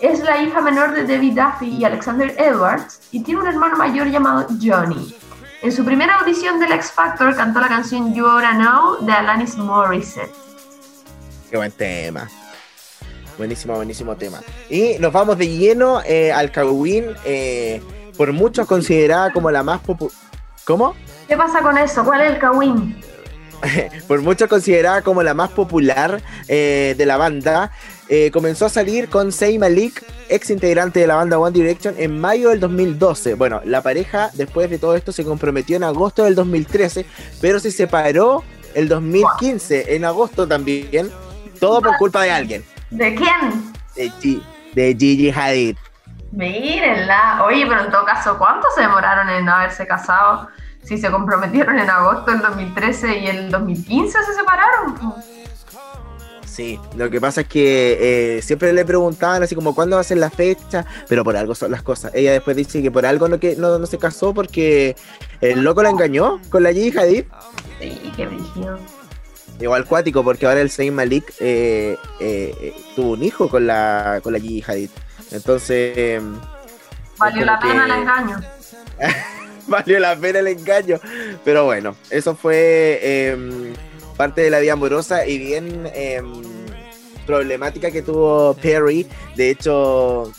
Es 0.00 0.20
la 0.20 0.42
hija 0.42 0.60
menor 0.60 0.92
de 0.92 1.04
David 1.04 1.40
Duffy 1.40 1.76
y 1.76 1.84
Alexander 1.84 2.34
Edwards 2.36 3.00
y 3.12 3.22
tiene 3.22 3.40
un 3.40 3.46
hermano 3.46 3.76
mayor 3.76 4.08
llamado 4.08 4.48
Johnny. 4.60 5.16
En 5.62 5.70
su 5.70 5.84
primera 5.84 6.16
audición 6.16 6.58
del 6.58 6.72
X 6.72 6.90
Factor 6.90 7.36
cantó 7.36 7.60
la 7.60 7.68
canción 7.68 8.12
You 8.12 8.26
Oughta 8.26 8.54
Know 8.54 9.06
de 9.06 9.12
Alanis 9.12 9.56
Morissette. 9.56 10.34
Qué 11.48 11.56
buen 11.56 11.70
tema. 11.70 12.28
Buenísimo, 13.38 13.74
buenísimo 13.74 14.16
tema. 14.16 14.40
Y 14.68 14.96
nos 14.98 15.12
vamos 15.12 15.38
de 15.38 15.48
lleno 15.48 16.00
eh, 16.04 16.32
al 16.32 16.50
Kawin, 16.50 17.06
eh, 17.24 17.82
por 18.16 18.32
muchos 18.32 18.66
considerada 18.66 19.32
como 19.32 19.50
la 19.50 19.62
más 19.62 19.80
popular. 19.80 20.14
¿Cómo? 20.64 20.94
¿Qué 21.26 21.36
pasa 21.36 21.60
con 21.60 21.76
eso? 21.76 22.04
¿Cuál 22.04 22.20
es 22.22 22.30
el 22.32 22.38
Kawin? 22.38 22.96
por 24.08 24.20
muchos 24.22 24.48
considerada 24.48 25.02
como 25.02 25.22
la 25.22 25.34
más 25.34 25.50
popular 25.50 26.22
eh, 26.48 26.94
de 26.96 27.06
la 27.06 27.16
banda, 27.16 27.70
eh, 28.08 28.30
comenzó 28.30 28.66
a 28.66 28.68
salir 28.68 29.08
con 29.08 29.32
Zayn 29.32 29.60
Malik, 29.60 30.04
ex 30.28 30.50
integrante 30.50 31.00
de 31.00 31.06
la 31.06 31.16
banda 31.16 31.38
One 31.38 31.52
Direction, 31.52 31.94
en 31.98 32.20
mayo 32.20 32.50
del 32.50 32.60
2012. 32.60 33.34
Bueno, 33.34 33.60
la 33.64 33.82
pareja 33.82 34.30
después 34.34 34.70
de 34.70 34.78
todo 34.78 34.96
esto 34.96 35.12
se 35.12 35.24
comprometió 35.24 35.76
en 35.76 35.84
agosto 35.84 36.24
del 36.24 36.34
2013, 36.34 37.06
pero 37.40 37.60
se 37.60 37.70
separó 37.70 38.42
el 38.74 38.88
2015, 38.88 39.94
en 39.94 40.04
agosto 40.04 40.46
también, 40.48 41.10
todo 41.60 41.80
por 41.80 41.96
culpa 41.98 42.22
de 42.22 42.30
alguien, 42.30 42.64
¿De 42.92 43.14
quién? 43.14 43.72
de, 43.96 44.10
Gi- 44.20 44.42
de 44.74 44.96
Gigi 44.98 45.30
Hadid. 45.30 45.76
Mírenla. 46.32 47.44
Oye, 47.44 47.66
pero 47.66 47.84
en 47.84 47.90
todo 47.90 48.04
caso, 48.04 48.38
¿cuánto 48.38 48.66
se 48.74 48.82
demoraron 48.82 49.28
en 49.28 49.48
haberse 49.48 49.86
casado? 49.86 50.48
Si 50.82 50.98
se 50.98 51.10
comprometieron 51.10 51.78
en 51.78 51.88
agosto 51.90 52.30
del 52.32 52.40
2013 52.40 53.18
y 53.18 53.26
el 53.28 53.50
2015 53.50 54.18
se 54.24 54.34
separaron. 54.34 54.94
Sí, 56.46 56.78
lo 56.96 57.08
que 57.08 57.20
pasa 57.20 57.42
es 57.42 57.48
que 57.48 58.36
eh, 58.38 58.42
siempre 58.42 58.72
le 58.74 58.84
preguntaban 58.84 59.42
así 59.42 59.54
como 59.54 59.74
cuándo 59.74 59.96
va 59.96 60.00
a 60.00 60.04
ser 60.04 60.18
la 60.18 60.28
fecha, 60.28 60.84
pero 61.08 61.24
por 61.24 61.34
algo 61.36 61.54
son 61.54 61.70
las 61.70 61.82
cosas. 61.82 62.12
Ella 62.14 62.32
después 62.32 62.56
dice 62.56 62.82
que 62.82 62.90
por 62.90 63.06
algo 63.06 63.26
no, 63.28 63.38
que, 63.38 63.56
no, 63.56 63.78
no 63.78 63.86
se 63.86 63.96
casó 63.98 64.34
porque 64.34 64.96
el 65.40 65.62
loco 65.62 65.82
la 65.82 65.90
engañó 65.90 66.40
con 66.50 66.62
la 66.62 66.72
Gigi 66.72 66.98
Hadid. 66.98 67.24
Sí, 67.80 68.12
qué 68.16 68.26
brígido. 68.26 68.78
Igual 69.62 69.84
cuático, 69.86 70.24
porque 70.24 70.44
ahora 70.46 70.60
el 70.60 70.70
Zayn 70.70 70.94
Malik 70.94 71.32
eh, 71.40 71.96
eh, 72.20 72.74
tuvo 72.96 73.12
un 73.12 73.22
hijo 73.22 73.48
con 73.48 73.66
la, 73.66 74.20
con 74.22 74.32
la 74.32 74.40
Gigi 74.40 74.62
Hadid. 74.66 74.90
Entonces, 75.30 75.92
eh, 75.96 76.20
Valió 77.18 77.44
la 77.44 77.60
pena 77.60 77.86
que- 77.86 77.92
el 77.92 77.98
engaño. 78.00 78.40
valió 79.68 79.98
la 80.00 80.16
pena 80.16 80.40
el 80.40 80.48
engaño. 80.48 80.98
Pero 81.44 81.64
bueno, 81.64 81.94
eso 82.10 82.34
fue 82.34 82.98
eh, 83.02 83.72
parte 84.16 84.40
de 84.40 84.50
la 84.50 84.58
vida 84.58 84.72
amorosa 84.72 85.26
y 85.26 85.38
bien 85.38 85.88
eh, 85.94 86.20
problemática 87.26 87.90
que 87.90 88.02
tuvo 88.02 88.54
Perry. 88.54 89.06
De 89.36 89.50
hecho, 89.50 90.32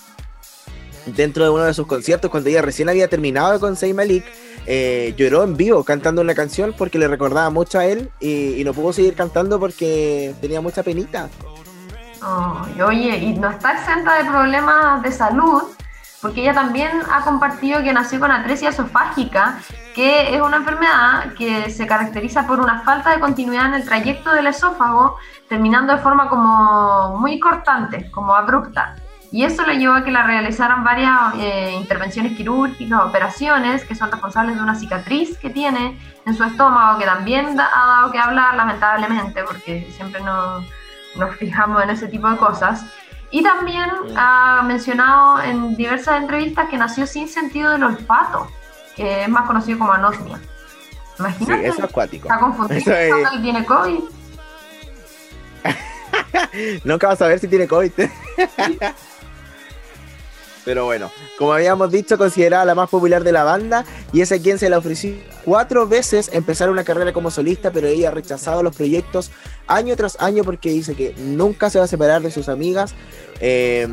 dentro 1.06 1.44
de 1.44 1.50
uno 1.50 1.64
de 1.64 1.74
sus 1.74 1.88
conciertos, 1.88 2.30
cuando 2.32 2.50
ella 2.50 2.62
recién 2.62 2.90
había 2.90 3.08
terminado 3.08 3.60
con 3.60 3.76
Zayn 3.76 3.96
Malik, 3.96 4.26
eh, 4.66 5.14
lloró 5.18 5.44
en 5.44 5.58
vivo 5.58 5.84
cantando 5.84 6.22
una 6.22 6.34
canción 6.34 6.74
porque 6.78 6.98
le 6.98 7.08
recordaba 7.08 7.50
mucho 7.50 7.80
a 7.80 7.86
él 7.86 8.10
y, 8.20 8.60
y 8.60 8.64
no 8.64 8.74
pudo 8.74 8.94
seguir 8.94 9.14
cantando 9.14 9.60
porque 9.60 10.34
tenía 10.42 10.62
mucha 10.62 10.84
penita. 10.84 11.30
Ay, 12.22 12.82
oye, 12.82 13.18
y 13.18 13.34
no 13.34 13.50
está 13.50 13.74
exenta 13.74 14.16
de 14.16 14.30
problemas 14.30 15.02
de 15.02 15.12
salud, 15.12 15.64
porque 16.22 16.42
ella 16.42 16.54
también 16.54 17.02
ha 17.12 17.22
compartido 17.22 17.84
que 17.84 17.92
nació 17.92 18.22
con 18.22 18.32
atresia 18.32 18.70
esofágica, 18.70 19.60
que 19.94 20.34
es 20.34 20.42
una 20.42 20.58
enfermedad 20.58 21.34
que 21.38 21.70
se 21.70 21.86
caracteriza 21.86 22.48
por 22.48 22.62
una 22.62 22.82
falta 22.84 23.12
de 23.12 23.20
continuidad 23.20 23.66
en 23.66 23.74
el 23.74 23.86
trayecto 23.86 24.32
del 24.32 24.48
esófago, 24.48 25.18
terminando 25.50 25.92
de 25.92 26.00
forma 26.00 26.30
como 26.30 27.18
muy 27.20 27.42
cortante, 27.42 28.10
como 28.10 28.34
abrupta. 28.34 28.96
Y 29.34 29.44
eso 29.46 29.66
le 29.66 29.78
llevó 29.80 29.96
a 29.96 30.04
que 30.04 30.12
la 30.12 30.22
realizaran 30.28 30.84
varias 30.84 31.34
eh, 31.40 31.72
intervenciones 31.76 32.38
quirúrgicas, 32.38 33.02
operaciones, 33.02 33.84
que 33.84 33.96
son 33.96 34.12
responsables 34.12 34.56
de 34.56 34.62
una 34.62 34.76
cicatriz 34.76 35.40
que 35.40 35.50
tiene 35.50 36.00
en 36.28 36.36
su 36.36 36.44
estómago, 36.44 37.00
que 37.00 37.06
también 37.06 37.56
da- 37.56 37.68
ha 37.76 37.88
dado 37.88 38.12
que 38.12 38.20
hablar, 38.20 38.54
lamentablemente, 38.54 39.44
porque 39.44 39.92
siempre 39.98 40.22
nos, 40.22 40.64
nos 41.16 41.36
fijamos 41.38 41.82
en 41.82 41.90
ese 41.90 42.08
tipo 42.08 42.30
de 42.30 42.38
cosas. 42.38 42.86
Y 43.32 43.42
también 43.42 43.90
ha 44.16 44.62
mencionado 44.68 45.42
en 45.42 45.76
diversas 45.76 46.22
entrevistas 46.22 46.70
que 46.70 46.78
nació 46.78 47.08
sin 47.08 47.28
sentido 47.28 47.72
del 47.72 47.84
olfato, 47.86 48.48
que 48.96 49.24
es 49.24 49.30
más 49.30 49.48
conocido 49.48 49.80
como 49.80 49.94
anosmia. 49.94 50.38
Sí, 50.38 50.44
Imagínate, 51.18 51.68
eso 51.70 51.78
es 51.80 51.84
acuático. 51.90 52.28
está 52.28 52.38
confundido 52.40 52.78
Eso 52.80 52.92
es- 52.94 53.30
que 53.32 53.40
tiene 53.40 53.66
COVID. 53.66 54.00
Nunca 56.84 57.08
vas 57.08 57.22
a 57.24 57.28
ver 57.28 57.40
si 57.40 57.48
tiene 57.48 57.68
COVID. 57.68 57.92
Pero 60.66 60.86
bueno, 60.86 61.12
como 61.38 61.54
habíamos 61.54 61.92
dicho, 61.92 62.18
considerada 62.18 62.66
la 62.66 62.76
más 62.76 62.90
popular 62.90 63.24
de 63.24 63.32
la 63.32 63.44
banda 63.44 63.86
y 64.12 64.22
es 64.22 64.32
a 64.32 64.40
quien 64.40 64.58
se 64.60 64.70
le 64.70 64.76
ofreció 64.76 65.16
cuatro 65.44 65.88
veces 65.88 66.30
empezar 66.34 66.70
una 66.70 66.84
carrera 66.84 67.12
como 67.12 67.32
solista, 67.32 67.72
pero 67.72 67.88
ella 67.88 68.10
ha 68.10 68.12
rechazado 68.12 68.64
los 68.64 68.76
proyectos 68.76 69.32
año 69.68 69.96
tras 69.96 70.18
año 70.20 70.44
porque 70.44 70.70
dice 70.70 70.96
que 70.96 71.14
nunca 71.18 71.70
se 71.70 71.80
va 71.80 71.86
a 71.86 71.88
separar 71.88 72.22
de 72.22 72.32
sus 72.32 72.50
amigas 72.50 72.94
eh, 73.40 73.88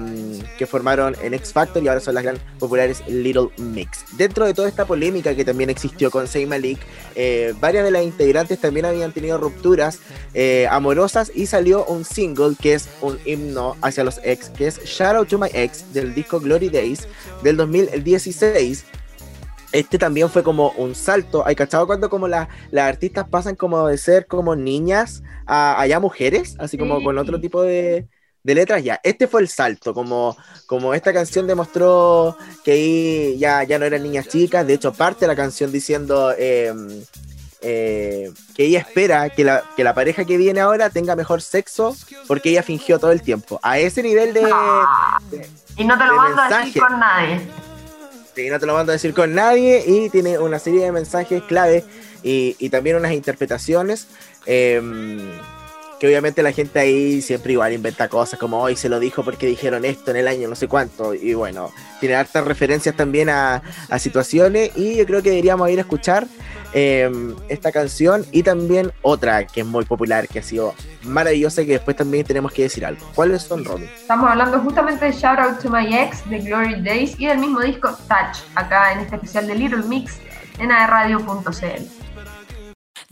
que 0.58 0.66
formaron 0.66 1.16
en 1.22 1.34
X 1.34 1.52
Factor 1.52 1.82
y 1.82 1.88
ahora 1.88 2.00
son 2.00 2.14
las 2.14 2.22
gran 2.22 2.38
populares 2.58 3.02
Little 3.08 3.48
Mix. 3.56 4.04
Dentro 4.16 4.46
de 4.46 4.54
toda 4.54 4.68
esta 4.68 4.84
polémica 4.84 5.34
que 5.34 5.44
también 5.44 5.70
existió 5.70 6.10
con 6.10 6.28
Zayn 6.28 6.48
Malik, 6.48 6.78
eh, 7.14 7.54
varias 7.58 7.84
de 7.84 7.90
las 7.90 8.04
integrantes 8.04 8.60
también 8.60 8.86
habían 8.86 9.12
tenido 9.12 9.38
rupturas 9.38 9.98
eh, 10.34 10.66
amorosas 10.70 11.32
y 11.34 11.46
salió 11.46 11.84
un 11.86 12.04
single 12.04 12.54
que 12.60 12.74
es 12.74 12.88
un 13.00 13.18
himno 13.24 13.76
hacia 13.82 14.04
los 14.04 14.20
ex, 14.22 14.50
que 14.50 14.66
es 14.66 14.84
Shout 14.84 15.16
Out 15.16 15.28
to 15.28 15.38
My 15.38 15.48
Ex 15.52 15.92
del 15.92 16.14
disco 16.14 16.40
Glory 16.40 16.68
Days 16.68 17.08
del 17.42 17.56
2016. 17.56 18.84
Este 19.72 19.98
también 19.98 20.28
fue 20.30 20.42
como 20.42 20.70
un 20.72 20.94
salto. 20.94 21.46
¿Hay 21.46 21.54
cachado 21.54 21.86
cuando 21.86 22.10
como 22.10 22.26
la- 22.28 22.48
las 22.70 22.88
artistas 22.88 23.28
pasan 23.28 23.54
como 23.56 23.86
de 23.86 23.98
ser 23.98 24.26
como 24.26 24.56
niñas 24.56 25.22
a, 25.46 25.80
a 25.80 25.86
ya 25.86 26.00
mujeres? 26.00 26.56
Así 26.58 26.76
como 26.76 26.98
Sí. 26.98 27.04
con 27.04 27.18
otro 27.18 27.40
tipo 27.40 27.62
de, 27.62 28.08
de 28.42 28.54
letras. 28.54 28.82
Ya, 28.82 29.00
este 29.04 29.28
fue 29.28 29.42
el 29.42 29.48
salto. 29.48 29.94
Como, 29.94 30.36
como 30.66 30.92
esta 30.94 31.12
canción 31.12 31.46
demostró 31.46 32.36
que 32.64 32.72
ahí 32.72 33.38
ya, 33.38 33.62
ya 33.62 33.78
no 33.78 33.84
eran 33.84 34.02
niñas 34.02 34.26
chicas. 34.28 34.66
De 34.66 34.74
hecho, 34.74 34.92
parte 34.92 35.26
la 35.28 35.36
canción 35.36 35.70
diciendo 35.70 36.34
eh, 36.36 36.74
eh, 37.62 38.32
que 38.56 38.64
ella 38.64 38.80
espera 38.80 39.28
que 39.28 39.44
la, 39.44 39.62
que 39.76 39.84
la 39.84 39.94
pareja 39.94 40.24
que 40.24 40.36
viene 40.36 40.60
ahora 40.60 40.90
tenga 40.90 41.14
mejor 41.14 41.42
sexo 41.42 41.94
porque 42.26 42.50
ella 42.50 42.62
fingió 42.62 42.98
todo 42.98 43.12
el 43.12 43.22
tiempo. 43.22 43.60
A 43.62 43.78
ese 43.78 44.02
nivel 44.02 44.32
de... 44.32 44.48
Ah, 44.52 45.20
y 45.76 45.84
no 45.84 45.96
te 45.96 46.04
lo 46.06 46.16
mando 46.16 46.42
a 46.42 46.58
decir 46.58 46.82
con 46.82 46.98
nadie. 46.98 47.40
Sí, 48.34 48.48
no 48.48 48.58
te 48.58 48.66
lo 48.66 48.74
mando 48.74 48.92
a 48.92 48.94
decir 48.94 49.12
con 49.12 49.34
nadie 49.34 49.82
y 49.86 50.08
tiene 50.08 50.38
una 50.38 50.58
serie 50.58 50.84
de 50.84 50.92
mensajes 50.92 51.42
clave 51.44 51.84
y, 52.22 52.56
y 52.58 52.68
también 52.68 52.96
unas 52.96 53.12
interpretaciones. 53.12 54.06
Em, 54.46 55.20
que 56.00 56.06
obviamente 56.06 56.42
la 56.42 56.50
gente 56.50 56.78
ahí 56.78 57.20
siempre 57.20 57.52
igual 57.52 57.74
inventa 57.74 58.08
cosas 58.08 58.38
como 58.38 58.58
hoy 58.58 58.74
se 58.74 58.88
lo 58.88 58.98
dijo 58.98 59.22
porque 59.22 59.46
dijeron 59.46 59.84
esto 59.84 60.10
en 60.10 60.16
el 60.16 60.28
año 60.28 60.48
no 60.48 60.56
sé 60.56 60.66
cuánto 60.66 61.12
y 61.12 61.34
bueno, 61.34 61.70
tiene 62.00 62.14
hartas 62.14 62.44
referencias 62.46 62.96
también 62.96 63.28
a, 63.28 63.62
a 63.90 63.98
situaciones 63.98 64.70
y 64.76 64.96
yo 64.96 65.04
creo 65.04 65.22
que 65.22 65.28
deberíamos 65.28 65.68
ir 65.68 65.78
a 65.78 65.82
escuchar 65.82 66.26
em, 66.72 67.36
esta 67.50 67.70
canción 67.70 68.24
y 68.32 68.42
también 68.42 68.92
otra 69.02 69.46
que 69.46 69.60
es 69.60 69.66
muy 69.66 69.84
popular, 69.84 70.26
que 70.26 70.38
ha 70.38 70.42
sido 70.42 70.74
maravillosa 71.02 71.60
y 71.60 71.66
que 71.66 71.72
después 71.72 71.96
también 71.96 72.24
tenemos 72.24 72.50
que 72.52 72.62
decir 72.62 72.86
algo. 72.86 73.04
¿Cuáles 73.14 73.42
son, 73.42 73.64
Robin? 73.64 73.84
Estamos 73.84 74.30
hablando 74.30 74.58
justamente 74.60 75.04
de 75.04 75.12
Shout 75.12 75.38
Out 75.38 75.60
to 75.60 75.68
My 75.68 75.94
Ex 75.94 76.28
de 76.30 76.38
Glory 76.38 76.80
Days 76.82 77.14
y 77.18 77.26
del 77.26 77.38
mismo 77.38 77.60
disco 77.60 77.90
Touch, 78.08 78.38
acá 78.54 78.92
en 78.92 79.00
este 79.00 79.16
especial 79.16 79.46
de 79.46 79.54
Little 79.54 79.82
Mix 79.82 80.18
en 80.58 80.72
aerradio.cl. 80.72 81.84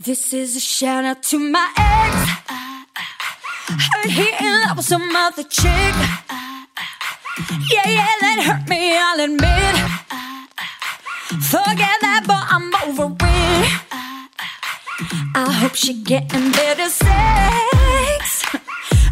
This 0.03 0.33
is 0.33 0.55
a 0.55 0.59
shout 0.59 1.05
out 1.05 1.21
to 1.29 1.37
my 1.37 1.67
ex. 1.77 2.38
Heard 3.69 4.09
he 4.09 4.33
in 4.43 4.61
love 4.61 4.77
with 4.77 4.85
some 4.87 5.15
other 5.15 5.43
chick. 5.43 5.93
Yeah, 7.71 7.85
yeah, 7.85 8.15
that 8.21 8.39
hurt 8.47 8.67
me, 8.67 8.97
I'll 8.97 9.19
admit. 9.19 9.75
Forget 11.53 11.97
that, 12.01 12.23
but 12.25 12.43
I'm 12.49 12.73
over 12.81 13.13
it. 13.13 13.69
I 15.35 15.51
hope 15.53 15.75
she 15.75 15.93
getting 16.01 16.51
better 16.51 16.89
sex. 16.89 18.43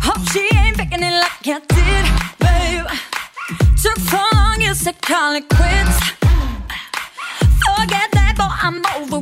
Hope 0.02 0.28
she 0.32 0.50
ain't 0.58 0.76
picking 0.78 1.04
it 1.04 1.14
like 1.14 1.46
I 1.46 1.60
did, 1.76 2.06
babe. 2.42 2.88
Took 3.82 3.98
so 4.10 4.22
long, 4.34 4.60
you 4.60 4.74
said 4.74 5.00
call 5.04 5.36
it 5.36 5.48
quits. 5.50 6.00
Forget 7.62 8.10
that, 8.18 8.34
but 8.36 8.52
I'm 8.66 8.82
over 8.98 9.22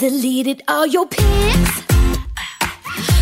Deleted 0.00 0.62
all 0.66 0.86
your 0.86 1.06
pics, 1.06 1.82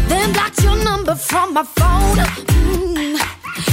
then 0.06 0.32
blocked 0.32 0.62
your 0.62 0.76
number 0.84 1.16
from 1.16 1.52
my 1.52 1.64
phone. 1.64 2.16
Mm. 2.46 3.18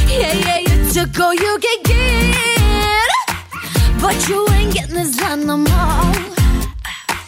Yeah, 0.10 0.34
yeah, 0.34 0.60
you 0.60 0.92
took 0.92 1.20
all 1.20 1.36
you 1.36 1.60
could 1.62 1.84
get, 1.84 3.10
but 4.02 4.28
you 4.28 4.48
ain't 4.54 4.74
getting 4.74 4.96
this 4.96 5.18
done 5.18 5.46
no 5.46 5.56
more. 5.56 6.14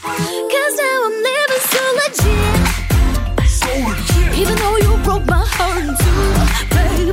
Cause 0.02 0.76
now 0.82 1.06
I'm 1.06 1.16
living 1.28 1.64
so 1.70 1.84
legit. 2.00 3.48
So 3.48 3.70
legit. 3.86 4.34
Even 4.40 4.56
though 4.56 4.78
you 4.78 4.98
broke 5.04 5.28
my 5.28 5.46
heart 5.46 5.84
in 5.84 5.96
two, 6.02 6.34
baby. 6.74 7.12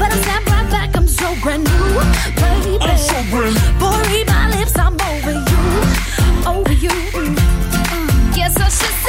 But 0.00 0.10
I 0.10 0.16
snap 0.20 0.44
right 0.46 0.68
back, 0.68 0.96
I'm 0.96 1.06
so 1.06 1.32
brand 1.42 1.62
new, 1.62 2.00
baby. 2.42 2.78
I'm 2.80 2.98
so 2.98 3.22
brand 3.30 3.54
new. 3.54 3.78
Boy, 3.78 4.02
read 4.10 4.26
my 4.26 4.50
lips, 4.50 4.76
I'm 4.76 5.00
over 5.00 5.32
you, 5.32 6.44
over 6.44 6.72
you. 6.72 7.41
Just 8.72 9.01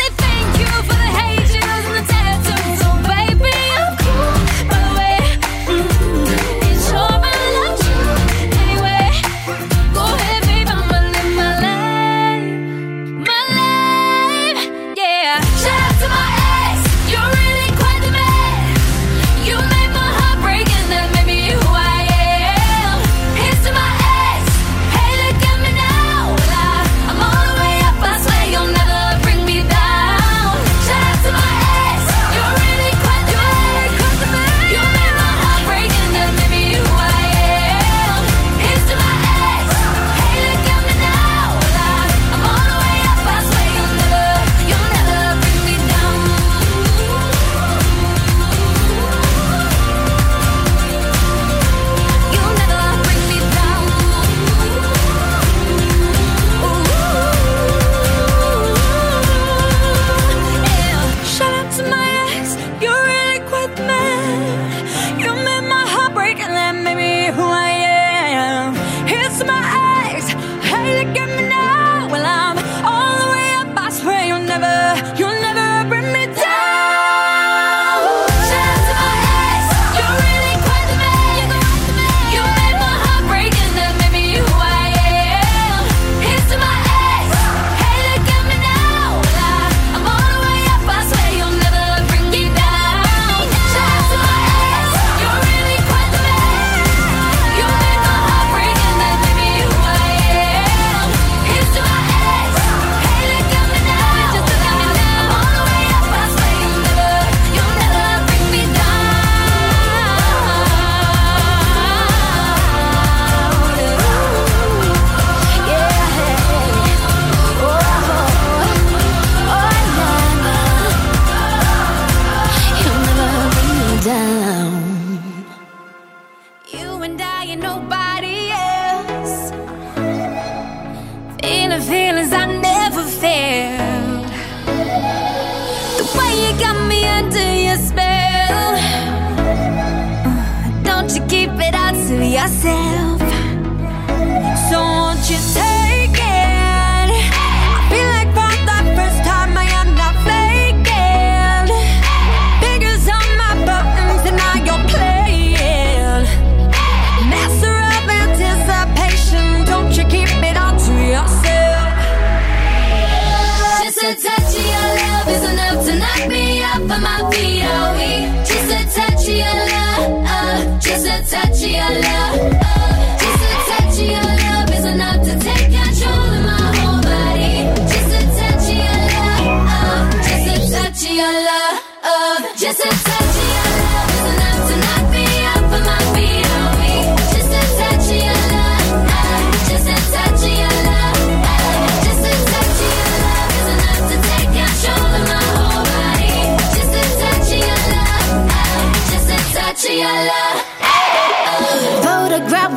Just 167.64 168.72
a 168.72 169.00
touch 169.00 169.28
of 169.28 169.36
your 169.36 169.46
love, 169.46 170.26
oh, 170.28 170.80
just 170.82 171.06
a 171.06 171.24
touch 171.32 171.64
of 171.64 171.70
your 171.70 171.90
love, 172.02 172.52
oh, 172.62 173.18
just 173.20 173.44
a 173.44 173.56
touch 173.70 174.00
of 174.00 174.10
your 174.10 174.22
love. 174.22 174.33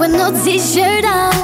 with 0.07 0.17
no 0.17 0.45
t-shirt 0.45 1.05
on 1.05 1.36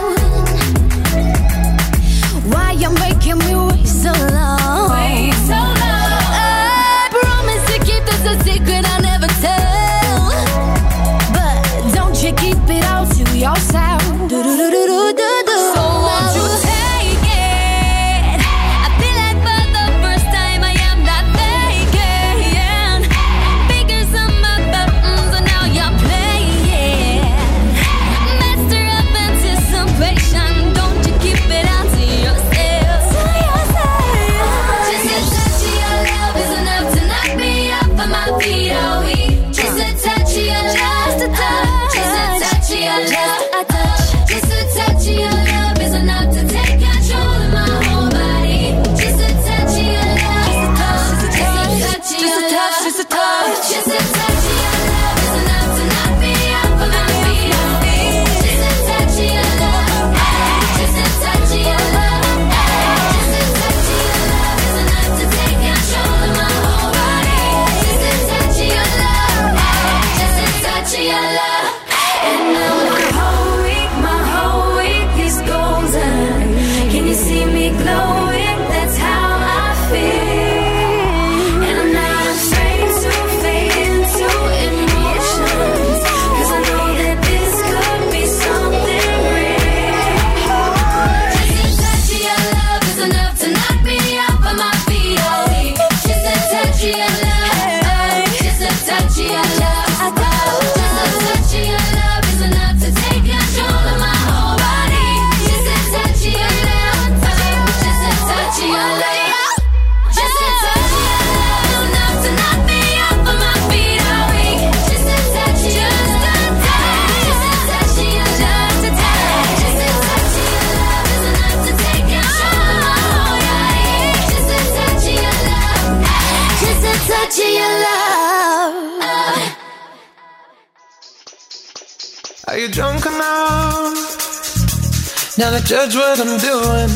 what 135.73 136.21
I'm 136.21 136.39
doing? 136.39 136.91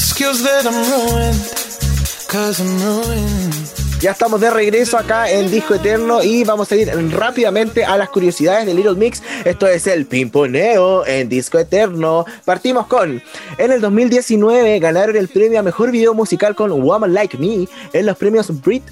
Skills 0.00 0.42
that 0.42 0.66
I'm 0.66 0.74
ruined? 0.90 1.40
Cause 2.28 2.60
I'm 2.60 2.78
ruined. 2.80 3.54
Ya 4.00 4.10
estamos 4.10 4.40
de 4.42 4.50
regreso 4.50 4.98
acá 4.98 5.30
en 5.30 5.50
Disco 5.50 5.74
Eterno 5.74 6.22
y 6.22 6.44
vamos 6.44 6.70
a 6.70 6.76
ir 6.76 6.90
rápidamente 7.12 7.86
a 7.86 7.96
las 7.96 8.10
curiosidades 8.10 8.66
de 8.66 8.74
Little 8.74 8.94
Mix. 8.96 9.22
Esto 9.46 9.66
es 9.66 9.86
el 9.86 10.04
Pimponeo 10.04 11.06
en 11.06 11.30
Disco 11.30 11.58
Eterno. 11.58 12.26
Partimos 12.44 12.86
con, 12.86 13.22
en 13.56 13.72
el 13.72 13.80
2019 13.80 14.78
ganaron 14.78 15.16
el 15.16 15.28
premio 15.28 15.60
a 15.60 15.62
Mejor 15.62 15.90
Video 15.90 16.12
Musical 16.12 16.54
con 16.54 16.70
Woman 16.82 17.14
Like 17.14 17.38
Me 17.38 17.66
en 17.94 18.06
los 18.06 18.18
premios 18.18 18.60
Brit, 18.60 18.82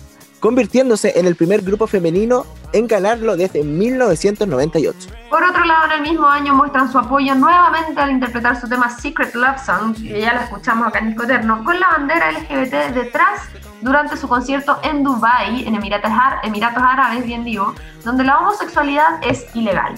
convirtiéndose 0.40 1.12
en 1.18 1.26
el 1.26 1.36
primer 1.36 1.61
grupo 1.61 1.86
femenino 1.86 2.47
en 2.74 2.86
ganarlo 2.86 3.36
desde 3.36 3.62
1998. 3.64 5.08
Por 5.30 5.42
otro 5.42 5.64
lado, 5.64 5.86
en 5.86 5.92
el 5.92 6.00
mismo 6.02 6.28
año 6.28 6.54
muestran 6.54 6.90
su 6.90 6.98
apoyo 6.98 7.34
nuevamente 7.34 8.00
al 8.00 8.10
interpretar 8.10 8.60
su 8.60 8.68
tema 8.68 8.90
Secret 8.90 9.34
Love 9.34 9.58
Song, 9.64 9.94
que 9.96 10.20
ya 10.20 10.34
lo 10.34 10.40
escuchamos 10.40 10.86
acá 10.88 10.98
en 10.98 11.08
Disco 11.08 11.22
Eterno, 11.24 11.64
con 11.64 11.78
la 11.80 11.88
bandera 11.88 12.30
LGBT 12.32 12.94
detrás 12.94 13.40
durante 13.80 14.16
su 14.16 14.28
concierto 14.28 14.78
en 14.82 15.02
Dubai, 15.02 15.66
en 15.66 15.74
Emiratos, 15.74 16.10
Ar- 16.10 16.40
Emiratos 16.44 16.82
Árabes, 16.82 17.24
bien 17.24 17.44
digo, 17.44 17.74
donde 18.04 18.24
la 18.24 18.38
homosexualidad 18.38 19.20
es 19.22 19.46
ilegal. 19.54 19.94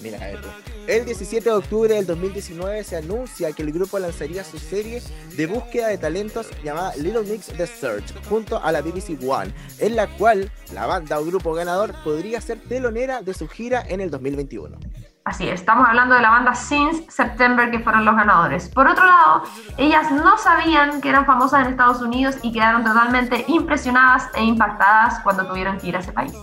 Mira 0.00 0.30
esto. 0.30 0.48
El 0.86 1.06
17 1.06 1.48
de 1.48 1.56
octubre 1.56 1.94
del 1.94 2.06
2019 2.06 2.84
se 2.84 2.98
anuncia 2.98 3.52
que 3.52 3.62
el 3.62 3.72
grupo 3.72 3.98
lanzaría 3.98 4.44
su 4.44 4.58
serie 4.58 5.02
de 5.34 5.46
búsqueda 5.46 5.88
de 5.88 5.96
talentos 5.96 6.50
llamada 6.62 6.94
Little 6.96 7.22
Mix 7.22 7.46
The 7.46 7.66
Search 7.66 8.12
junto 8.28 8.62
a 8.62 8.70
la 8.70 8.82
BBC 8.82 9.18
One, 9.26 9.50
en 9.78 9.96
la 9.96 10.06
cual 10.06 10.50
la 10.74 10.84
banda 10.84 11.18
o 11.18 11.24
grupo 11.24 11.54
ganador 11.54 11.94
podría 12.04 12.38
ser 12.42 12.60
telonera 12.60 13.22
de 13.22 13.32
su 13.32 13.48
gira 13.48 13.82
en 13.88 14.02
el 14.02 14.10
2021. 14.10 14.76
Así 15.24 15.48
es, 15.48 15.60
estamos 15.60 15.88
hablando 15.88 16.16
de 16.16 16.20
la 16.20 16.28
banda 16.28 16.54
Since 16.54 17.10
September 17.10 17.70
que 17.70 17.78
fueron 17.78 18.04
los 18.04 18.14
ganadores. 18.14 18.68
Por 18.68 18.86
otro 18.86 19.06
lado, 19.06 19.44
ellas 19.78 20.10
no 20.12 20.36
sabían 20.36 21.00
que 21.00 21.08
eran 21.08 21.24
famosas 21.24 21.64
en 21.64 21.72
Estados 21.72 22.02
Unidos 22.02 22.36
y 22.42 22.52
quedaron 22.52 22.84
totalmente 22.84 23.42
impresionadas 23.48 24.28
e 24.34 24.44
impactadas 24.44 25.20
cuando 25.20 25.46
tuvieron 25.46 25.78
que 25.78 25.86
ir 25.86 25.96
a 25.96 26.00
ese 26.00 26.12
país. 26.12 26.34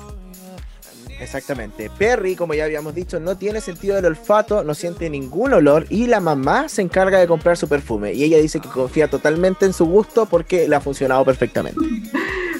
Exactamente. 1.22 1.92
Perry, 1.98 2.36
como 2.36 2.56
ya 2.56 2.66
habíamos 2.66 2.96
dicho, 2.96 3.20
no 3.20 3.38
tiene 3.38 3.62
sentido 3.62 3.96
del 3.96 4.06
olfato, 4.06 4.64
no 4.64 4.74
siente 4.74 5.08
ningún 5.08 5.54
olor 5.54 5.86
y 5.90 6.08
la 6.08 6.20
mamá 6.20 6.68
se 6.68 6.82
encarga 6.82 7.20
de 7.20 7.28
comprar 7.28 7.58
su 7.58 7.70
perfume. 7.70 8.12
Y 8.14 8.24
ella 8.24 8.40
dice 8.40 8.60
que 8.60 8.68
confía 8.68 9.08
totalmente 9.08 9.68
en 9.68 9.74
su 9.74 9.86
gusto 9.86 10.26
porque 10.26 10.68
le 10.68 10.76
ha 10.76 10.82
funcionado 10.82 11.24
perfectamente. 11.24 11.80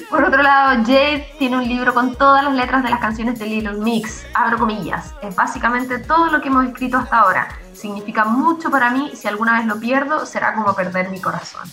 Por 0.08 0.22
otro 0.22 0.42
lado, 0.42 0.80
Jade 0.84 1.26
tiene 1.38 1.56
un 1.56 1.66
libro 1.66 1.92
con 1.92 2.14
todas 2.14 2.44
las 2.44 2.54
letras 2.54 2.84
de 2.84 2.90
las 2.90 3.00
canciones 3.00 3.38
de 3.38 3.46
Little 3.46 3.78
Mix. 3.78 4.24
Abro 4.34 4.58
comillas. 4.58 5.12
Es 5.22 5.34
básicamente 5.34 5.98
todo 5.98 6.26
lo 6.26 6.40
que 6.40 6.48
hemos 6.48 6.66
escrito 6.66 6.98
hasta 6.98 7.18
ahora. 7.18 7.48
Significa 7.72 8.24
mucho 8.26 8.70
para 8.70 8.90
mí. 8.90 9.10
Si 9.14 9.26
alguna 9.26 9.58
vez 9.58 9.66
lo 9.66 9.80
pierdo, 9.80 10.24
será 10.24 10.54
como 10.54 10.72
perder 10.74 11.10
mi 11.10 11.20
corazón. 11.20 11.68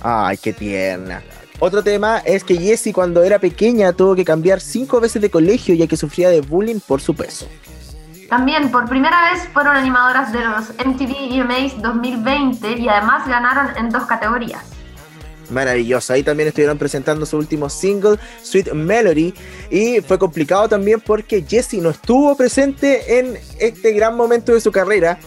Ay, 0.00 0.38
qué 0.38 0.52
tierna. 0.54 1.22
Otro 1.60 1.82
tema 1.82 2.18
es 2.18 2.42
que 2.42 2.56
Jessie 2.56 2.92
cuando 2.92 3.22
era 3.22 3.38
pequeña 3.38 3.92
tuvo 3.92 4.16
que 4.16 4.24
cambiar 4.24 4.60
cinco 4.60 5.00
veces 5.00 5.22
de 5.22 5.30
colegio 5.30 5.74
ya 5.74 5.86
que 5.86 5.96
sufría 5.96 6.28
de 6.30 6.40
bullying 6.40 6.80
por 6.80 7.00
su 7.00 7.14
peso. 7.14 7.46
También 8.28 8.70
por 8.70 8.88
primera 8.88 9.30
vez 9.30 9.46
fueron 9.52 9.76
animadoras 9.76 10.32
de 10.32 10.40
los 10.40 10.70
MTV 10.84 11.40
EMAs 11.40 11.80
2020 11.80 12.78
y 12.78 12.88
además 12.88 13.28
ganaron 13.28 13.76
en 13.76 13.90
dos 13.90 14.04
categorías. 14.04 14.62
Maravilloso. 15.50 16.12
Ahí 16.12 16.22
también 16.22 16.48
estuvieron 16.48 16.78
presentando 16.78 17.26
su 17.26 17.36
último 17.36 17.68
single, 17.68 18.18
Sweet 18.42 18.72
Melody. 18.72 19.34
Y 19.70 20.00
fue 20.00 20.18
complicado 20.18 20.68
también 20.68 21.00
porque 21.00 21.44
Jessie 21.46 21.80
no 21.80 21.90
estuvo 21.90 22.36
presente 22.36 23.18
en 23.18 23.38
este 23.58 23.92
gran 23.92 24.16
momento 24.16 24.52
de 24.52 24.60
su 24.60 24.72
carrera. 24.72 25.18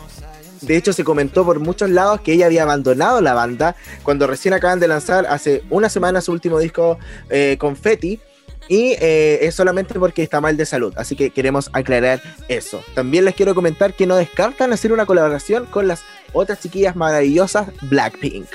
De 0.62 0.78
hecho, 0.78 0.94
se 0.94 1.04
comentó 1.04 1.46
por 1.46 1.60
muchos 1.60 1.90
lados 1.90 2.22
que 2.22 2.34
ella 2.34 2.46
había 2.46 2.64
abandonado 2.64 3.22
la 3.22 3.34
banda 3.34 3.76
cuando 4.04 4.28
recién 4.28 4.54
acaban 4.54 4.80
de 4.80 4.88
lanzar 4.88 5.26
hace 5.28 5.64
una 5.70 5.90
semana 5.90 6.22
su 6.22 6.32
último 6.32 6.60
disco, 6.60 6.98
eh, 7.30 7.58
Confetti. 7.60 8.20
Y 8.70 8.96
eh, 9.00 9.40
es 9.44 9.56
solamente 9.56 9.98
porque 9.98 10.24
está 10.24 10.42
mal 10.42 10.58
de 10.58 10.66
salud. 10.66 10.94
Así 10.98 11.16
que 11.16 11.30
queremos 11.30 11.70
aclarar 11.72 12.22
eso. 12.50 12.84
También 12.96 13.24
les 13.24 13.34
quiero 13.34 13.56
comentar 13.56 13.94
que 13.94 14.06
no 14.06 14.18
descartan 14.18 14.74
hacer 14.74 14.92
una 14.92 15.06
colaboración 15.06 15.66
con 15.68 15.88
las 15.88 16.04
otras 16.34 16.60
chiquillas 16.60 16.96
maravillosas 16.96 17.70
Blackpink. 17.84 18.48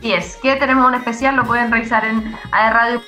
Y 0.00 0.12
es 0.12 0.36
que 0.36 0.56
tenemos 0.56 0.86
un 0.88 0.94
especial, 0.94 1.36
lo 1.36 1.44
pueden 1.44 1.70
revisar 1.70 2.04
en 2.04 2.34
AE 2.52 2.72
Radio. 2.72 3.02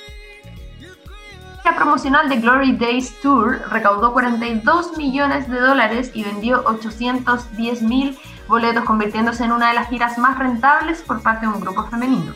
La 1.63 1.75
promocional 1.75 2.27
de 2.27 2.37
Glory 2.37 2.75
Days 2.75 3.13
Tour 3.21 3.61
recaudó 3.69 4.13
42 4.13 4.97
millones 4.97 5.47
de 5.47 5.59
dólares 5.59 6.11
y 6.13 6.23
vendió 6.23 6.63
810 6.65 7.83
mil 7.83 8.17
boletos, 8.51 8.83
convirtiéndose 8.83 9.43
en 9.45 9.51
una 9.51 9.69
de 9.69 9.73
las 9.73 9.89
giras 9.89 10.19
más 10.19 10.37
rentables 10.37 11.01
por 11.01 11.23
parte 11.23 11.47
de 11.47 11.53
un 11.53 11.59
grupo 11.59 11.87
femenino. 11.87 12.35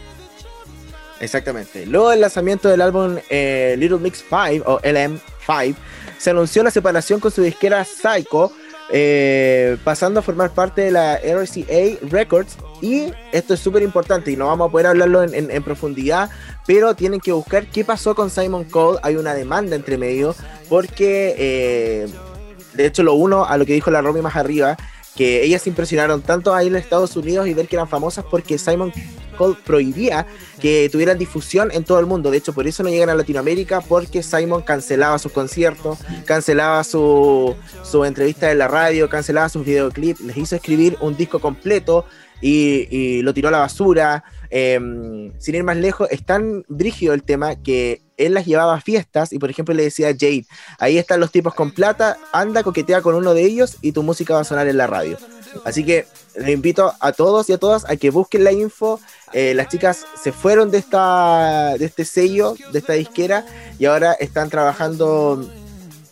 Exactamente. 1.20 1.86
Luego 1.86 2.10
del 2.10 2.22
lanzamiento 2.22 2.68
del 2.70 2.82
álbum 2.82 3.18
eh, 3.30 3.76
Little 3.78 4.00
Mix 4.00 4.26
5 4.28 4.64
o 4.66 4.80
LM5, 4.80 5.76
se 6.18 6.30
anunció 6.32 6.64
la 6.64 6.72
separación 6.72 7.20
con 7.20 7.32
su 7.32 7.42
disquera 7.42 7.86
Psycho, 7.86 8.52
eh, 8.90 9.78
pasando 9.84 10.20
a 10.20 10.24
formar 10.24 10.52
parte 10.52 10.82
de 10.82 10.92
la 10.92 11.18
RCA 11.18 12.00
Records. 12.10 12.58
Y 12.82 13.12
esto 13.32 13.54
es 13.54 13.60
súper 13.60 13.84
importante 13.84 14.32
y 14.32 14.38
no 14.38 14.48
vamos 14.48 14.68
a 14.68 14.72
poder 14.72 14.88
hablarlo 14.88 15.24
en, 15.24 15.64
profundidad, 15.64 16.30
pero 16.68 16.96
tienen 16.96 17.20
que 17.20 17.32
buscar 17.32 17.68
qué 17.68 17.84
pasó 17.84 18.16
con 18.16 18.30
Simon 18.30 18.66
Cole. 18.66 19.00
Hay 19.02 19.16
una 19.16 19.34
demanda 19.34 19.76
entre 19.76 19.98
medio, 19.98 20.36
porque 20.70 21.36
eh, 21.38 22.08
de 22.74 22.86
hecho 22.86 23.04
lo 23.04 23.14
uno 23.14 23.46
a 23.46 23.58
lo 23.58 23.66
que 23.66 23.74
dijo 23.74 23.90
la 23.92 24.02
Romy 24.02 24.22
más 24.22 24.36
arriba, 24.36 24.78
que 25.16 25.44
ellas 25.44 25.66
impresionaron 25.68 26.22
tanto 26.22 26.54
ahí 26.54 26.68
en 26.68 26.76
Estados 26.76 27.16
Unidos 27.16 27.48
y 27.48 27.54
ver 27.54 27.68
que 27.68 27.76
eran 27.76 27.88
famosas 27.88 28.26
porque 28.30 28.58
Simon 28.58 28.92
Cole 29.38 29.56
prohibía 29.66 30.26
que 30.60 30.90
tuvieran 30.92 31.18
difusión 31.18 31.70
en 31.72 31.84
todo 31.84 32.00
el 32.00 32.06
mundo. 32.06 32.32
De 32.32 32.38
hecho, 32.38 32.54
por 32.54 32.68
eso 32.68 32.84
no 32.84 32.90
llegan 32.90 33.10
a 33.10 33.16
Latinoamérica, 33.16 33.82
porque 33.82 34.24
Simon 34.24 34.62
cancelaba 34.62 35.20
sus 35.20 35.32
conciertos, 35.32 36.00
cancelaba 36.26 36.84
su, 36.84 37.56
su 37.84 38.06
entrevista 38.06 38.52
en 38.52 38.58
la 38.58 38.68
radio, 38.68 39.10
cancelaba 39.10 39.50
sus 39.50 39.66
videoclips, 39.66 40.22
les 40.22 40.38
hizo 40.38 40.56
escribir 40.56 40.98
un 41.02 41.16
disco 41.16 41.40
completo 41.40 42.06
y, 42.42 43.22
lo 43.22 43.34
tiró 43.34 43.50
a 43.50 43.52
la 43.52 43.60
basura. 43.60 44.24
Eh, 44.50 44.80
sin 45.40 45.56
ir 45.56 45.64
más 45.64 45.78
lejos, 45.78 46.08
es 46.12 46.26
tan 46.26 46.64
brígido 46.68 47.14
el 47.14 47.24
tema 47.24 47.56
que 47.56 48.02
él 48.18 48.34
las 48.34 48.46
llevaba 48.46 48.76
a 48.76 48.82
fiestas 48.82 49.34
y, 49.34 49.40
por 49.40 49.50
ejemplo, 49.50 49.74
le 49.74 49.84
decía 49.84 50.10
a 50.10 50.14
Jade: 50.14 50.46
Ahí 50.80 50.98
están 50.98 51.20
los 51.20 51.32
tipos 51.32 51.54
con 51.54 51.72
plata, 51.72 52.18
anda, 52.32 52.64
coquetea 52.64 53.02
con 53.02 53.16
uno 53.16 53.34
de 53.34 53.44
ellos 53.44 53.78
y 53.82 53.92
tu 53.92 54.04
música 54.04 54.36
va 54.36 54.42
a 54.42 54.46
sonar 54.46 54.68
en 54.68 54.78
la 54.78 54.88
radio. 54.88 55.18
Así 55.64 55.84
que 55.86 56.06
les 56.36 56.50
invito 56.50 56.94
a 57.00 57.12
todos 57.14 57.50
y 57.50 57.54
a 57.54 57.58
todas 57.58 57.90
a 57.90 57.96
que 57.96 58.10
busquen 58.10 58.44
la 58.44 58.52
info. 58.52 59.00
Eh, 59.34 59.54
las 59.54 59.68
chicas 59.70 60.06
se 60.22 60.32
fueron 60.32 60.70
de, 60.70 60.78
esta, 60.78 61.78
de 61.78 61.86
este 61.86 62.06
sello, 62.06 62.56
de 62.72 62.80
esta 62.80 62.94
disquera, 62.94 63.46
y 63.80 63.86
ahora 63.86 64.14
están 64.14 64.50
trabajando 64.50 65.50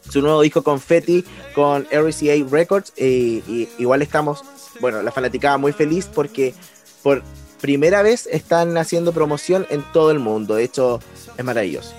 su 0.10 0.22
nuevo 0.22 0.42
disco 0.42 0.64
Confetti 0.64 1.24
con 1.54 1.88
RCA 1.92 2.36
Records. 2.50 2.94
y 2.98 3.70
igual 3.78 4.02
estamos, 4.02 4.44
bueno, 4.80 5.02
la 5.02 5.12
fanaticada 5.12 5.58
muy 5.58 5.72
feliz 5.72 6.10
porque 6.14 6.54
por 7.02 7.24
primera 7.62 8.02
vez 8.02 8.28
están 8.32 8.78
haciendo 8.78 9.14
promoción 9.14 9.66
en 9.70 9.84
todo 9.94 10.12
el 10.12 10.20
mundo. 10.20 10.56
De 10.56 10.64
hecho, 10.64 11.00
es 11.38 11.46
maravilloso. 11.46 11.94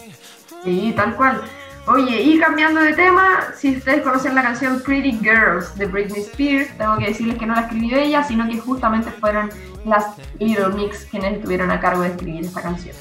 Sí, 0.63 0.93
tal 0.97 1.17
cual. 1.17 1.43
Oye, 1.87 2.23
y 2.23 2.39
cambiando 2.39 2.81
de 2.81 2.95
tema, 2.95 3.53
si 3.59 3.77
ustedes 3.77 4.03
conocen 4.03 4.35
la 4.35 4.43
canción 4.43 4.81
Pretty 4.81 5.19
Girls 5.21 5.77
de 5.77 5.85
Britney 5.85 6.23
Spears, 6.23 6.77
tengo 6.79 6.97
que 6.97 7.09
decirles 7.09 7.37
que 7.37 7.45
no 7.45 7.55
la 7.55 7.63
escribió 7.63 7.99
ella, 7.99 8.25
sino 8.25 8.49
que 8.49 8.59
justamente 8.59 9.11
fueron 9.11 9.51
las 9.85 10.17
Little 10.39 10.71
Mix 10.71 11.05
quienes 11.11 11.35
estuvieron 11.35 11.71
a 11.71 11.81
cargo 11.81 12.01
de 12.01 12.09
escribir 12.09 12.47
esta 12.47 12.63
canción. 12.63 12.97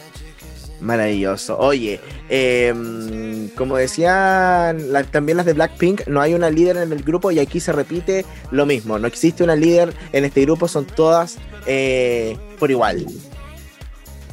Maravilloso. 0.83 1.57
Oye, 1.57 2.01
eh, 2.27 3.49
como 3.55 3.77
decían 3.77 4.77
también 5.11 5.37
las 5.37 5.45
de 5.45 5.53
Blackpink, 5.53 6.07
no 6.07 6.19
hay 6.19 6.33
una 6.33 6.49
líder 6.49 6.77
en 6.77 6.91
el 6.91 7.03
grupo 7.03 7.31
y 7.31 7.39
aquí 7.39 7.61
se 7.61 7.71
repite 7.71 8.25
lo 8.51 8.65
mismo. 8.65 8.99
No 8.99 9.07
existe 9.07 9.45
una 9.45 9.55
líder 9.55 9.93
en 10.11 10.25
este 10.25 10.41
grupo, 10.41 10.67
son 10.67 10.85
todas 10.85 11.37
eh, 11.65 12.37
por 12.59 12.69
igual. 12.69 13.05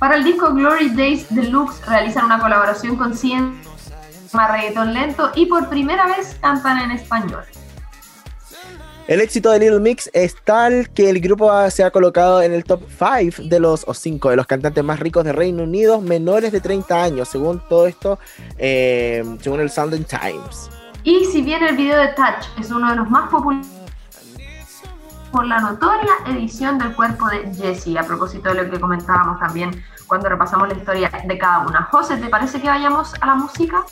Para 0.00 0.16
el 0.16 0.24
disco 0.24 0.52
Glory 0.52 0.90
Days 0.90 1.26
Deluxe 1.30 1.86
realizan 1.86 2.24
una 2.24 2.40
colaboración 2.40 2.96
con 2.96 3.16
100 3.16 3.60
más 4.32 4.50
reggaetón 4.50 4.92
lento 4.92 5.30
y 5.34 5.46
por 5.46 5.68
primera 5.68 6.06
vez 6.06 6.36
cantan 6.40 6.78
en 6.78 6.90
español. 6.90 7.44
El 9.10 9.20
éxito 9.20 9.50
de 9.50 9.58
Little 9.58 9.80
Mix 9.80 10.08
es 10.12 10.36
tal 10.44 10.88
que 10.90 11.10
el 11.10 11.20
grupo 11.20 11.50
se 11.70 11.82
ha 11.82 11.90
colocado 11.90 12.42
en 12.42 12.52
el 12.52 12.62
top 12.62 12.82
5 12.88 13.48
de 13.48 13.58
los, 13.58 13.82
o 13.88 13.92
5 13.92 14.30
de 14.30 14.36
los 14.36 14.46
cantantes 14.46 14.84
más 14.84 15.00
ricos 15.00 15.24
de 15.24 15.32
Reino 15.32 15.64
Unido, 15.64 16.00
menores 16.00 16.52
de 16.52 16.60
30 16.60 17.02
años, 17.02 17.28
según 17.28 17.60
todo 17.68 17.88
esto, 17.88 18.20
eh, 18.56 19.24
según 19.40 19.58
el 19.58 19.68
Sunday 19.68 20.04
Times. 20.04 20.70
Y 21.02 21.24
si 21.24 21.42
bien 21.42 21.60
el 21.64 21.76
video 21.76 21.98
de 21.98 22.06
Touch 22.12 22.46
es 22.60 22.70
uno 22.70 22.88
de 22.88 22.94
los 22.94 23.10
más 23.10 23.28
populares, 23.30 23.66
por 25.32 25.44
la 25.44 25.58
notoria 25.58 26.12
edición 26.28 26.78
del 26.78 26.94
cuerpo 26.94 27.26
de 27.30 27.52
Jessie, 27.52 27.98
a 27.98 28.04
propósito 28.04 28.50
de 28.50 28.62
lo 28.62 28.70
que 28.70 28.78
comentábamos 28.78 29.40
también 29.40 29.82
cuando 30.06 30.28
repasamos 30.28 30.68
la 30.68 30.74
historia 30.74 31.10
de 31.24 31.36
cada 31.36 31.66
una. 31.66 31.82
José, 31.90 32.16
¿te 32.18 32.28
parece 32.28 32.60
que 32.60 32.68
vayamos 32.68 33.12
a 33.20 33.26
la 33.26 33.34
música? 33.34 33.84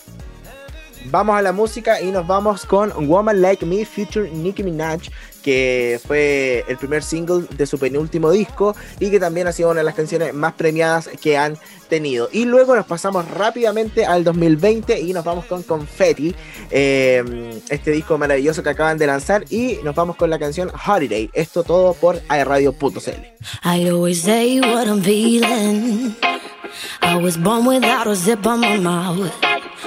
Vamos 1.07 1.37
a 1.37 1.43
la 1.43 1.53
música 1.53 2.01
y 2.01 2.11
nos 2.11 2.27
vamos 2.27 2.67
con 2.67 2.91
Woman 3.09 3.41
Like 3.41 3.65
Me 3.65 3.85
feature 3.85 4.31
Nicki 4.31 4.63
Minaj, 4.63 5.01
que 5.49 5.99
fue 6.07 6.63
el 6.69 6.77
primer 6.77 7.03
single 7.03 7.47
de 7.57 7.65
su 7.65 7.79
penúltimo 7.79 8.31
disco 8.31 8.77
y 9.01 9.11
que 9.11 9.19
también 9.19 9.47
ha 9.47 9.53
sido 9.53 9.71
una 9.71 9.81
de 9.81 9.85
las 9.85 9.95
canciones 9.95 10.35
más 10.35 10.53
premiadas 10.53 11.09
que 11.23 11.39
han 11.39 11.57
tenido. 11.89 12.29
Y 12.31 12.45
luego 12.45 12.77
nos 12.77 12.85
pasamos 12.85 13.27
rápidamente 13.31 14.05
al 14.05 14.25
2020 14.25 15.01
y 15.01 15.15
nos 15.15 15.25
vamos 15.25 15.47
con 15.47 15.63
Confetti, 15.63 16.35
eh, 16.71 17.59
este 17.71 17.93
disco 17.93 18.19
maravilloso 18.19 18.63
que 18.63 18.69
acaban 18.69 18.99
de 18.99 19.07
lanzar 19.07 19.47
y 19.49 19.79
nos 19.85 19.95
vamos 19.95 20.17
con 20.17 20.29
la 20.29 20.39
canción 20.39 20.71
Holiday. 20.87 21.31
Esto 21.33 21.65
todo 21.65 21.95
por 21.95 22.21
airradio.cl. 22.29 23.25
I 23.65 23.89
always 23.89 24.21
say 24.21 24.61
what 24.61 24.87
I'm 24.87 25.03
feeling. 25.03 26.15
I 27.01 27.17
was 27.17 27.39
born 27.39 27.65
without 27.65 28.07
a 28.07 28.15
zip 28.15 28.47
on 28.47 28.61
my 28.61 28.77
mouth. 28.77 29.33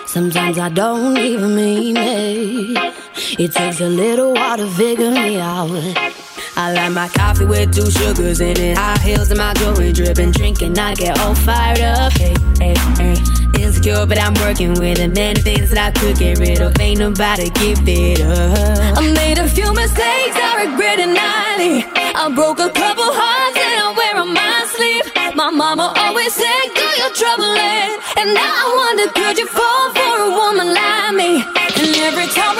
Sometimes 0.07 0.57
I 0.57 0.69
don't 0.69 1.15
even 1.19 1.55
mean 1.55 1.97
it. 1.97 2.93
It 3.39 3.53
takes 3.53 3.79
a 3.81 3.87
little 3.87 4.33
while 4.33 4.57
to 4.57 4.67
figure 4.71 5.11
me. 5.11 5.37
I 5.53 6.71
like 6.71 6.93
my 6.93 7.09
coffee 7.09 7.43
with 7.43 7.75
two 7.75 7.91
sugars 7.91 8.39
in 8.39 8.55
it. 8.55 8.77
High 8.77 8.97
heels 8.99 9.29
and 9.31 9.37
my 9.37 9.53
jewelry 9.55 9.91
dripping. 9.91 10.31
Drinking, 10.31 10.79
I 10.79 10.95
get 10.95 11.19
all 11.19 11.35
fired 11.35 11.81
up. 11.81 12.13
Hey, 12.13 12.33
hey, 12.57 12.73
hey. 12.95 13.15
Insecure, 13.59 14.05
but 14.05 14.17
I'm 14.17 14.33
working 14.35 14.79
with 14.79 14.99
it. 14.99 15.13
Many 15.13 15.41
things 15.41 15.71
that 15.71 15.91
I 15.91 15.91
could 15.99 16.17
get 16.17 16.39
rid 16.39 16.61
of. 16.61 16.79
Ain't 16.79 16.99
nobody 16.99 17.49
give 17.49 17.83
it 17.83 18.21
up. 18.21 18.97
I 18.97 19.11
made 19.11 19.39
a 19.39 19.47
few 19.47 19.67
mistakes, 19.73 20.35
I 20.39 20.71
regret 20.71 20.99
it 20.99 21.11
nightly. 21.11 21.83
I 21.99 22.31
broke 22.33 22.59
a 22.59 22.71
couple 22.71 23.11
hearts 23.11 23.59
and 23.59 23.75
I 23.75 23.91
wear 23.91 24.23
on 24.23 24.31
my 24.31 24.63
sleeve. 24.71 25.35
My 25.35 25.51
mama 25.51 25.91
always 25.97 26.31
said, 26.31 26.65
girl, 26.71 26.95
you're 26.95 27.11
troubling. 27.11 27.91
And 28.23 28.31
now 28.31 28.39
I 28.39 28.67
wonder, 28.71 29.11
could 29.19 29.35
you 29.37 29.47
fall 29.51 29.91
for 29.99 30.15
a 30.15 30.31
woman 30.31 30.71
like 30.71 31.11
me? 31.11 31.43
And 31.75 31.91
every 32.07 32.27
time 32.31 32.55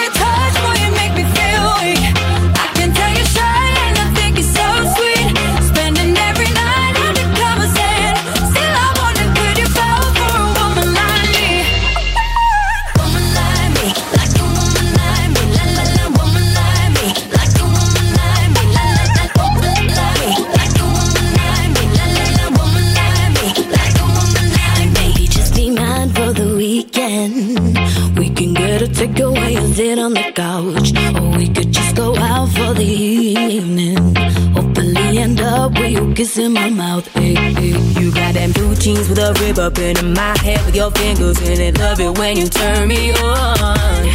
takeaway 29.72 29.82
sit 29.82 30.00
on 30.00 30.14
the 30.14 30.32
couch, 30.34 30.92
or 31.16 31.38
we 31.38 31.48
could 31.48 31.72
just 31.72 31.96
go 31.96 32.16
out 32.18 32.50
for 32.50 32.74
the 32.74 32.84
evening. 32.84 34.16
Hopefully 34.54 35.18
end 35.18 35.42
up 35.42 35.72
with 35.74 35.92
you 35.92 36.14
kissing 36.14 36.54
my 36.54 36.70
mouth. 36.70 37.08
Hey, 37.14 37.36
hey. 37.36 37.74
You 38.00 38.12
got 38.12 38.34
them 38.34 38.52
blue 38.52 38.76
jeans 38.76 39.10
with 39.10 39.20
a 39.20 39.34
rib 39.42 39.60
up 39.60 39.78
in 39.78 40.14
my 40.14 40.38
head 40.40 40.64
with 40.66 40.76
your 40.76 40.92
fingers 40.92 41.40
in 41.42 41.60
it. 41.60 41.78
Love 41.80 42.00
it 42.00 42.18
when 42.18 42.38
you 42.38 42.48
turn 42.48 42.88
me 42.88 43.12
on. 43.14 44.06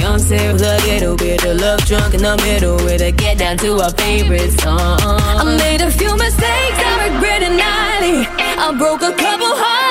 Young 0.00 0.18
Sarah, 0.18 0.52
with 0.52 0.62
a 0.62 0.78
little 0.86 1.16
bit 1.16 1.44
of 1.44 1.56
love 1.60 1.80
drunk 1.86 2.14
in 2.14 2.22
the 2.22 2.36
middle 2.44 2.76
with 2.76 3.00
a 3.00 3.12
get 3.12 3.38
down 3.38 3.56
to 3.58 3.80
our 3.80 3.90
favorite 3.92 4.52
song. 4.60 4.98
I 5.00 5.44
made 5.56 5.80
a 5.80 5.90
few 5.90 6.12
mistakes, 6.16 6.78
I 6.90 7.08
regret 7.08 7.42
it 7.42 7.54
nightly. 7.64 8.26
I 8.64 8.74
broke 8.76 9.02
a 9.02 9.12
couple 9.12 9.52
hearts 9.62 9.83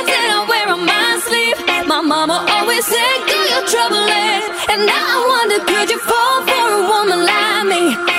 mama 2.04 2.46
always 2.50 2.86
said, 2.86 3.18
girl, 3.28 3.48
you're 3.50 3.68
troubling. 3.68 4.44
And 4.70 4.86
now 4.86 4.94
I 4.94 5.26
wonder, 5.34 5.60
could 5.66 5.90
you 5.90 6.00
fall 6.00 6.38
for 6.48 6.66
a 6.78 6.82
woman 6.92 7.20
like 7.26 7.66
me? 7.68 8.13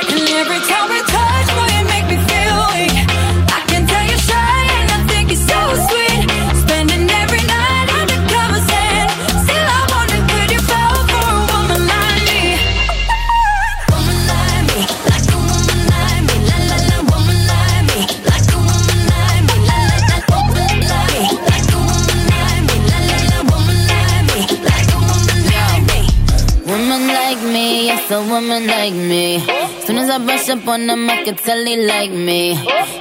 Like 28.85 29.09
me. 29.09 29.39
Soon 29.87 29.97
as 29.97 30.11
I 30.11 30.19
brush 30.19 30.49
up 30.51 30.69
on 30.69 30.87
them, 30.87 31.09
I 31.09 31.25
can 31.25 31.37
tell 31.37 31.65
they 31.65 31.87
like 31.87 32.11
me. 32.11 32.53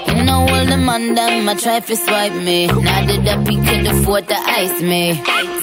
You 0.07 0.23
know 0.23 0.47
all 0.51 0.65
them 0.65 0.87
on 0.87 1.13
them, 1.13 1.49
I 1.49 1.55
try 1.55 1.79
to 1.81 1.95
swipe 1.95 2.35
me. 2.47 2.67
Now 2.67 3.05
that 3.07 3.27
up, 3.27 3.47
he 3.47 3.55
could 3.65 3.85
afford 3.93 4.27
to 4.29 4.37
ice 4.61 4.81
me. 4.81 5.03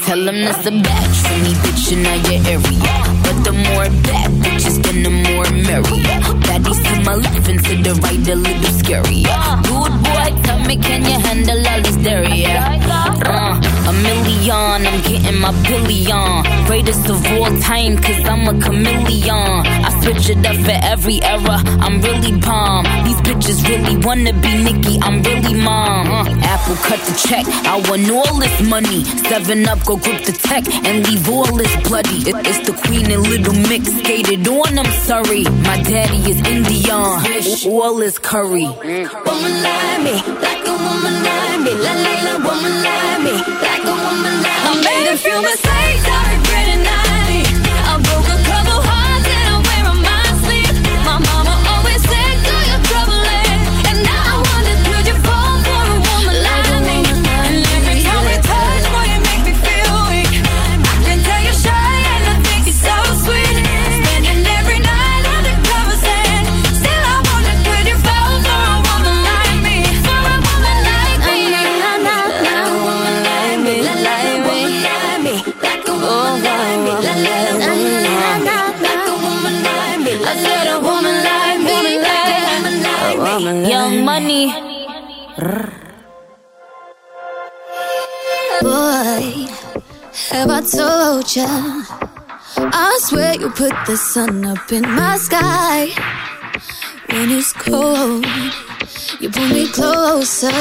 Tell 0.05 0.29
him 0.29 0.39
that's 0.45 0.67
a 0.67 0.73
batch 0.87 1.17
for 1.25 1.37
me, 1.45 1.53
bitch, 1.63 1.87
in 1.95 2.05
your 2.05 2.43
area. 2.53 2.95
But 3.25 3.39
the 3.47 3.55
more 3.65 3.89
bad 4.09 4.31
bitches, 4.43 4.77
then 4.85 4.99
the 5.07 5.13
more 5.25 5.49
merry. 5.69 6.01
Baddies 6.47 6.81
to 6.89 6.95
my 7.07 7.15
left 7.15 7.49
and 7.49 7.61
to 7.65 7.75
the 7.87 7.95
right, 8.05 8.29
a 8.29 8.37
little 8.47 8.73
scary. 8.81 9.23
Good 9.71 9.95
boy, 10.05 10.31
tell 10.45 10.61
me, 10.69 10.77
can 10.77 11.03
you 11.11 11.19
handle 11.27 11.67
all 11.71 11.81
this 11.81 11.97
dairy? 11.97 12.45
Uh, 12.45 13.80
a 13.87 13.93
million, 13.93 14.87
I'm 14.87 15.01
getting 15.03 15.39
my 15.41 15.53
billion. 15.63 16.67
Greatest 16.67 17.09
of 17.09 17.25
all 17.33 17.51
time, 17.61 17.97
cause 17.99 18.21
I'm 18.25 18.47
a 18.49 18.61
chameleon. 18.61 19.67
I 19.87 19.91
switch 20.03 20.31
it 20.31 20.45
up 20.47 20.57
for 20.57 20.79
every 20.85 21.23
era, 21.23 21.63
I'm 21.85 22.01
really 22.01 22.33
bomb. 22.41 22.85
These 23.05 23.21
bitches 23.27 23.69
really 23.69 23.97
wanna 24.05 24.33
be 24.33 24.51
Nicki, 24.63 24.99
I'm 25.03 25.23
really 25.23 25.55
mom. 25.55 26.11
Uh, 26.11 26.25
Apple 26.43 26.77
cut 26.77 27.01
the 27.01 27.15
check, 27.29 27.45
I 27.67 27.77
want 27.89 28.11
all 28.11 28.39
this 28.39 28.61
money. 28.69 29.05
Seven 29.29 29.67
up, 29.69 29.85
go 29.85 29.97
grip 29.97 30.25
the 30.25 30.33
tech 30.33 30.65
and 30.87 31.07
leave 31.09 31.29
all 31.29 31.51
this 31.57 31.75
bloody. 31.89 32.19
It- 32.29 32.47
it's 32.51 32.67
the 32.67 32.73
queen 32.73 33.11
and 33.11 33.23
little 33.23 33.55
mix, 33.69 33.89
skated 33.99 34.47
on, 34.49 34.79
I'm 34.79 34.93
sorry. 35.05 35.45
My 35.69 35.77
daddy 35.83 36.19
is 36.31 36.39
Indian, 36.47 37.71
all 37.71 38.01
is 38.03 38.19
curry. 38.19 38.67
Like 38.67 40.03
me, 40.05 40.15
like 40.43 40.60
a 40.71 40.77
woman 40.85 41.17
like 41.27 41.61
me, 41.65 41.73
la 41.85 41.93
la 42.05 42.15
la, 42.27 42.35
woman 42.47 42.75
like 42.87 43.21
me, 43.25 43.33
like 43.65 43.85
a 43.85 43.95
woman 44.05 44.37
like 44.45 44.63
me. 44.65 44.71
I 44.71 44.83
made 44.87 45.09
a 45.13 45.17
few 45.17 45.39
mistakes, 45.43 46.05
I 46.07 46.40
Boy, 88.61 89.49
have 90.29 90.51
I 90.51 90.61
told 90.61 91.35
ya? 91.35 91.49
I 92.59 92.99
swear 93.01 93.41
you 93.41 93.49
put 93.49 93.73
the 93.87 93.97
sun 93.97 94.45
up 94.45 94.71
in 94.71 94.83
my 94.83 95.17
sky. 95.17 95.89
When 97.09 97.31
it's 97.31 97.55
cold, 97.55 98.27
you 99.19 99.31
pull 99.31 99.49
me 99.49 99.67
closer. 99.69 100.53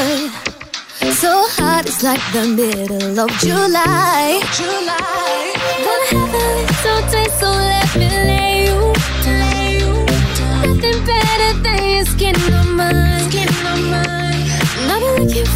So 1.12 1.44
hot, 1.60 1.84
it's 1.86 2.02
like 2.02 2.22
the 2.32 2.48
middle 2.48 3.20
of 3.20 3.30
July. 3.40 4.40
July. 4.54 5.56
A 6.82 7.12
taste, 7.12 7.40
so 7.40 7.50
let 7.50 7.96
me 7.98 8.29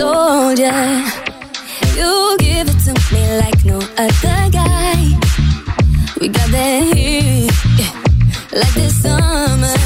told 0.00 0.58
ya? 0.58 0.76
You 1.98 2.12
give 2.38 2.66
it 2.72 2.80
to 2.86 2.92
me 3.12 3.22
like 3.42 3.60
no 3.64 3.78
other 4.04 4.40
guy. 4.60 4.96
We 6.18 6.28
got 6.28 6.48
that 6.56 6.80
heat, 6.94 7.52
yeah, 7.80 7.94
like 8.60 8.74
this 8.80 8.94
summer. 9.02 9.76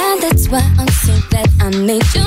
And 0.00 0.16
that's 0.22 0.46
why 0.52 0.64
I'm 0.80 0.92
so 1.04 1.14
glad 1.30 1.48
I 1.60 1.68
made 1.88 2.08
you 2.14 2.25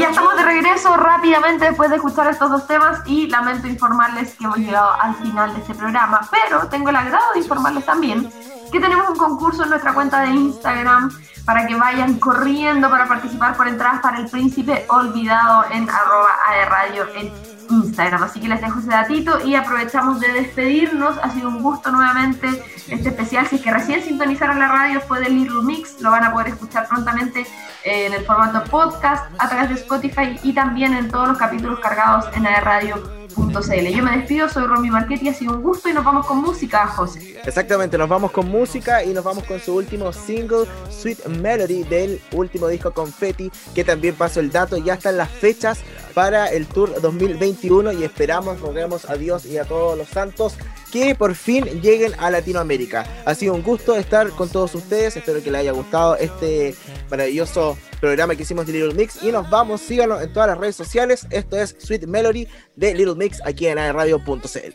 Ya 0.00 0.08
estamos 0.08 0.36
de 0.36 0.42
regreso 0.42 0.96
rápidamente 0.96 1.66
después 1.66 1.88
de 1.90 1.96
escuchar 1.96 2.26
estos 2.28 2.50
dos 2.50 2.66
temas 2.66 3.00
y 3.06 3.28
lamento 3.28 3.68
informarles 3.68 4.34
que 4.34 4.44
hemos 4.44 4.58
llegado 4.58 4.92
al 5.00 5.14
final 5.16 5.54
de 5.54 5.60
este 5.60 5.74
programa, 5.74 6.28
pero 6.30 6.66
tengo 6.68 6.90
el 6.90 6.96
agrado 6.96 7.32
de 7.34 7.40
informarles 7.40 7.84
también 7.84 8.30
que 8.72 8.80
tenemos 8.80 9.08
un 9.08 9.16
concurso 9.16 9.62
en 9.62 9.70
nuestra 9.70 9.94
cuenta 9.94 10.20
de 10.22 10.30
Instagram 10.30 11.10
para 11.44 11.66
que 11.66 11.76
vayan 11.76 12.18
corriendo 12.18 12.90
para 12.90 13.06
participar 13.06 13.56
por 13.56 13.68
entradas 13.68 14.00
para 14.00 14.18
el 14.18 14.28
príncipe 14.28 14.86
olvidado 14.88 15.66
en 15.70 15.88
arroba 15.88 16.30
aerradio 16.48 17.06
en 17.14 17.53
Instagram. 17.70 18.22
Así 18.22 18.40
que 18.40 18.48
les 18.48 18.60
dejo 18.60 18.78
ese 18.80 18.88
datito 18.88 19.44
y 19.46 19.54
aprovechamos 19.54 20.20
de 20.20 20.32
despedirnos. 20.32 21.18
Ha 21.22 21.30
sido 21.30 21.48
un 21.48 21.62
gusto 21.62 21.90
nuevamente 21.90 22.48
este 22.88 23.08
especial. 23.08 23.46
Si 23.46 23.56
es 23.56 23.62
que 23.62 23.70
recién 23.70 24.02
sintonizaron 24.02 24.58
la 24.58 24.68
radio 24.68 25.00
fue 25.00 25.20
del 25.20 25.34
Little 25.34 25.62
Mix, 25.62 26.00
lo 26.00 26.10
van 26.10 26.24
a 26.24 26.32
poder 26.32 26.48
escuchar 26.48 26.88
prontamente 26.88 27.46
eh, 27.84 28.06
en 28.06 28.14
el 28.14 28.24
formato 28.24 28.62
podcast 28.70 29.26
a 29.38 29.48
través 29.48 29.68
de 29.68 29.74
Spotify 29.76 30.38
y 30.42 30.52
también 30.52 30.94
en 30.94 31.10
todos 31.10 31.28
los 31.28 31.38
capítulos 31.38 31.80
cargados 31.80 32.26
en 32.34 32.46
aerradio.cl. 32.46 33.88
Yo 33.88 34.04
me 34.04 34.16
despido, 34.16 34.48
soy 34.48 34.66
Romy 34.66 34.90
Marchetti, 34.90 35.28
ha 35.28 35.34
sido 35.34 35.54
un 35.54 35.62
gusto 35.62 35.88
y 35.88 35.92
nos 35.92 36.04
vamos 36.04 36.26
con 36.26 36.38
música, 36.38 36.86
José. 36.86 37.40
Exactamente, 37.44 37.98
nos 37.98 38.08
vamos 38.08 38.30
con 38.30 38.48
música 38.48 39.04
y 39.04 39.12
nos 39.12 39.24
vamos 39.24 39.44
con 39.44 39.60
su 39.60 39.74
último 39.74 40.12
single, 40.12 40.66
Sweet 40.90 41.26
Melody, 41.26 41.82
del 41.84 42.20
último 42.32 42.68
disco 42.68 42.92
Confetti, 42.92 43.50
que 43.74 43.84
también 43.84 44.14
pasó 44.14 44.40
el 44.40 44.50
dato, 44.50 44.76
ya 44.76 44.94
están 44.94 45.16
las 45.16 45.28
fechas 45.28 45.82
para 46.14 46.46
el 46.46 46.66
Tour 46.66 47.00
2021 47.00 47.92
y 47.92 48.04
esperamos, 48.04 48.60
roguemos 48.60 49.10
a 49.10 49.16
Dios 49.16 49.44
y 49.44 49.58
a 49.58 49.64
todos 49.64 49.98
los 49.98 50.08
santos 50.08 50.54
que 50.92 51.16
por 51.16 51.34
fin 51.34 51.64
lleguen 51.82 52.12
a 52.18 52.30
Latinoamérica. 52.30 53.04
Ha 53.24 53.34
sido 53.34 53.54
un 53.54 53.64
gusto 53.64 53.96
estar 53.96 54.30
con 54.30 54.48
todos 54.48 54.76
ustedes, 54.76 55.16
espero 55.16 55.42
que 55.42 55.50
les 55.50 55.62
haya 55.62 55.72
gustado 55.72 56.16
este 56.16 56.76
maravilloso 57.10 57.76
programa 58.00 58.36
que 58.36 58.44
hicimos 58.44 58.66
de 58.66 58.74
Little 58.74 58.94
Mix 58.94 59.20
y 59.22 59.32
nos 59.32 59.50
vamos, 59.50 59.80
síganos 59.80 60.22
en 60.22 60.32
todas 60.32 60.50
las 60.50 60.58
redes 60.58 60.76
sociales, 60.76 61.26
esto 61.30 61.56
es 61.56 61.74
Sweet 61.78 62.06
Melody 62.06 62.46
de 62.76 62.94
Little 62.94 63.16
Mix 63.16 63.40
aquí 63.44 63.66
en 63.66 63.78
aerradio.cl. 63.78 64.74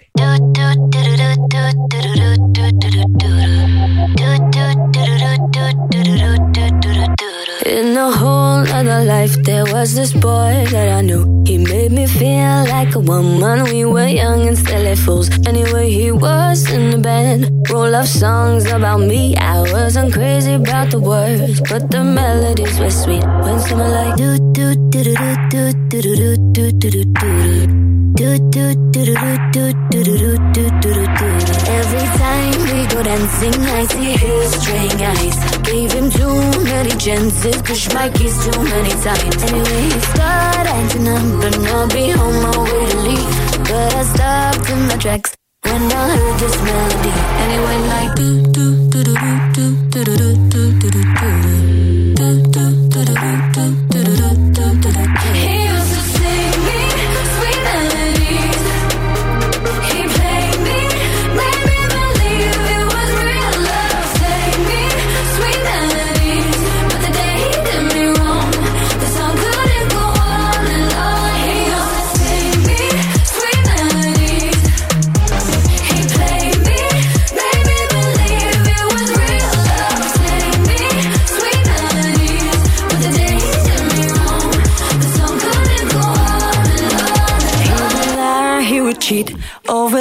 In 7.65 7.95
a 7.95 8.11
whole 8.11 8.67
other 8.73 9.05
life, 9.05 9.41
there 9.43 9.63
was 9.63 9.93
this 9.93 10.11
boy 10.11 10.65
that. 10.71 11.28
He 11.45 11.57
made 11.57 11.91
me 11.91 12.05
feel 12.05 12.65
like 12.75 12.93
a 12.95 12.99
woman. 12.99 13.63
We 13.65 13.85
were 13.85 14.07
young 14.07 14.47
and 14.47 14.57
silly 14.57 14.95
fools. 14.95 15.29
Anyway, 15.47 15.89
he 15.89 16.11
was 16.11 16.69
in 16.71 16.91
the 16.91 16.97
band. 16.97 17.41
Roll 17.69 17.95
of 17.95 18.07
songs 18.07 18.65
about 18.71 19.01
me. 19.01 19.35
I 19.35 19.61
wasn't 19.73 20.13
crazy 20.13 20.53
about 20.53 20.91
the 20.91 20.99
words, 20.99 21.61
but 21.69 21.89
the 21.89 22.03
melodies 22.03 22.79
were 22.79 22.91
sweet. 22.91 23.25
When 23.43 23.59
someone 23.59 23.91
like 23.91 24.15
do 24.15 24.37
do 24.53 24.75
do 24.89 25.03
do 25.03 25.15
do 25.49 25.73
do 25.89 26.01
do 26.01 26.37
do 26.53 26.71
do 26.79 26.91
do 26.93 27.03
do. 27.19 27.89
Do 28.19 28.37
do 28.49 28.75
do 28.91 29.05
do 29.05 29.15
do 29.15 29.45
do 29.51 29.73
do 29.91 30.03
do 30.03 30.13
do 30.13 30.37
do 30.53 30.69
do 30.81 30.81
do. 30.81 30.81
do 30.81 30.93
do 30.93 31.29
Every 31.79 32.07
time 32.19 32.48
go 32.99 33.03
dancing, 33.03 33.53
I 33.53 33.85
see 33.85 34.13
his 34.17 34.61
straying 34.61 35.01
eyes. 35.01 35.37
Gave 35.63 35.91
him 35.91 36.09
too 36.09 36.39
many 36.63 36.91
chances, 36.97 37.61
push 37.61 37.93
my 37.93 38.09
keys 38.09 38.35
too 38.45 38.63
many 38.63 38.93
times. 39.05 39.43
Anyway, 39.47 39.81
he 39.87 39.99
started 40.11 40.67
acting 40.77 41.07
up, 41.07 41.25
I'll 41.73 41.87
be 41.87 42.13
on 42.13 42.33
my 42.43 42.55
way 42.63 42.85
to 42.91 42.97
leave. 43.07 43.35
But 43.69 43.93
I 43.95 44.03
stopped 44.13 44.69
in 44.69 44.87
my 44.87 44.97
tracks 44.97 45.35
when 45.63 45.83
I 45.91 46.05
heard 46.15 46.39
this 46.39 46.55
melody, 46.67 47.13
went 47.65 47.85
like 47.93 48.15
do 48.15 48.41
do 48.55 48.65
do 48.89 49.03
do 49.03 49.15
do 49.55 49.65
do 49.91 50.03
do 50.03 50.03
do 50.03 50.35
do 50.49 50.79
do 50.79 50.91
do 50.91 51.03
do 51.19 51.88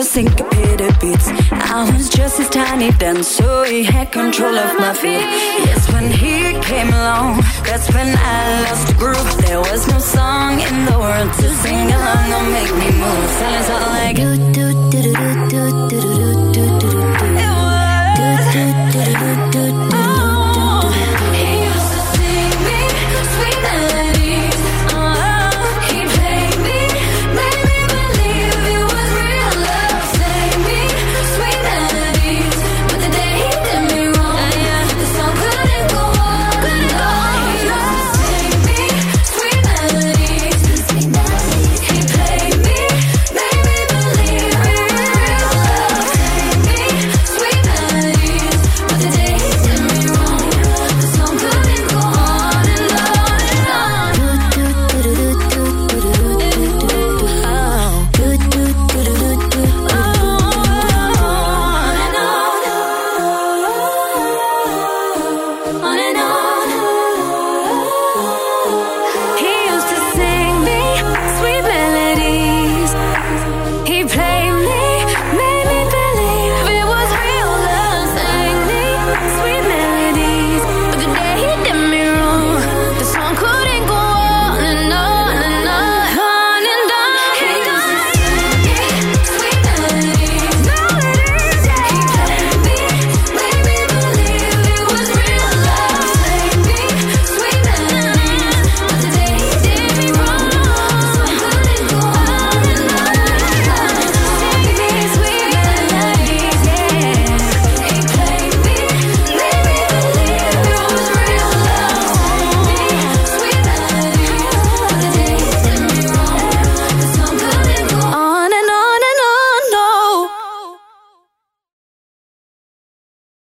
syncopated 0.08 0.98
beats. 1.00 1.28
I 1.52 1.90
was 1.92 2.08
just 2.08 2.38
his 2.38 2.48
tiny 2.48 2.90
dance, 2.92 3.28
so 3.28 3.64
he 3.64 3.84
had 3.84 4.10
control 4.10 4.56
of 4.56 4.78
my 4.78 4.94
feet. 4.94 5.28
Yes, 5.68 5.92
when 5.92 6.10
he 6.10 6.58
came 6.62 6.88
along, 6.88 7.42
that's 7.68 7.92
when 7.92 8.08
I 8.16 8.62
lost 8.64 8.86
the 8.88 8.94
groove. 8.94 9.30
There 9.46 9.60
was 9.60 9.86
no 9.86 9.98
song 9.98 10.60
in 10.60 10.76
the 10.86 10.98
world 10.98 11.30
to 11.40 11.48
sing 11.62 11.88
along 11.98 12.26
or 12.36 12.44
make 12.56 12.72
me 12.80 12.88
move. 13.02 13.28
Silence 13.38 13.70
all 13.76 13.90
like 13.98 14.16
do 14.16 14.30
do 14.52 14.66
do 14.90 15.02
do 15.12 15.48
do 15.48 15.88
do 15.88 16.44
do 16.44 16.47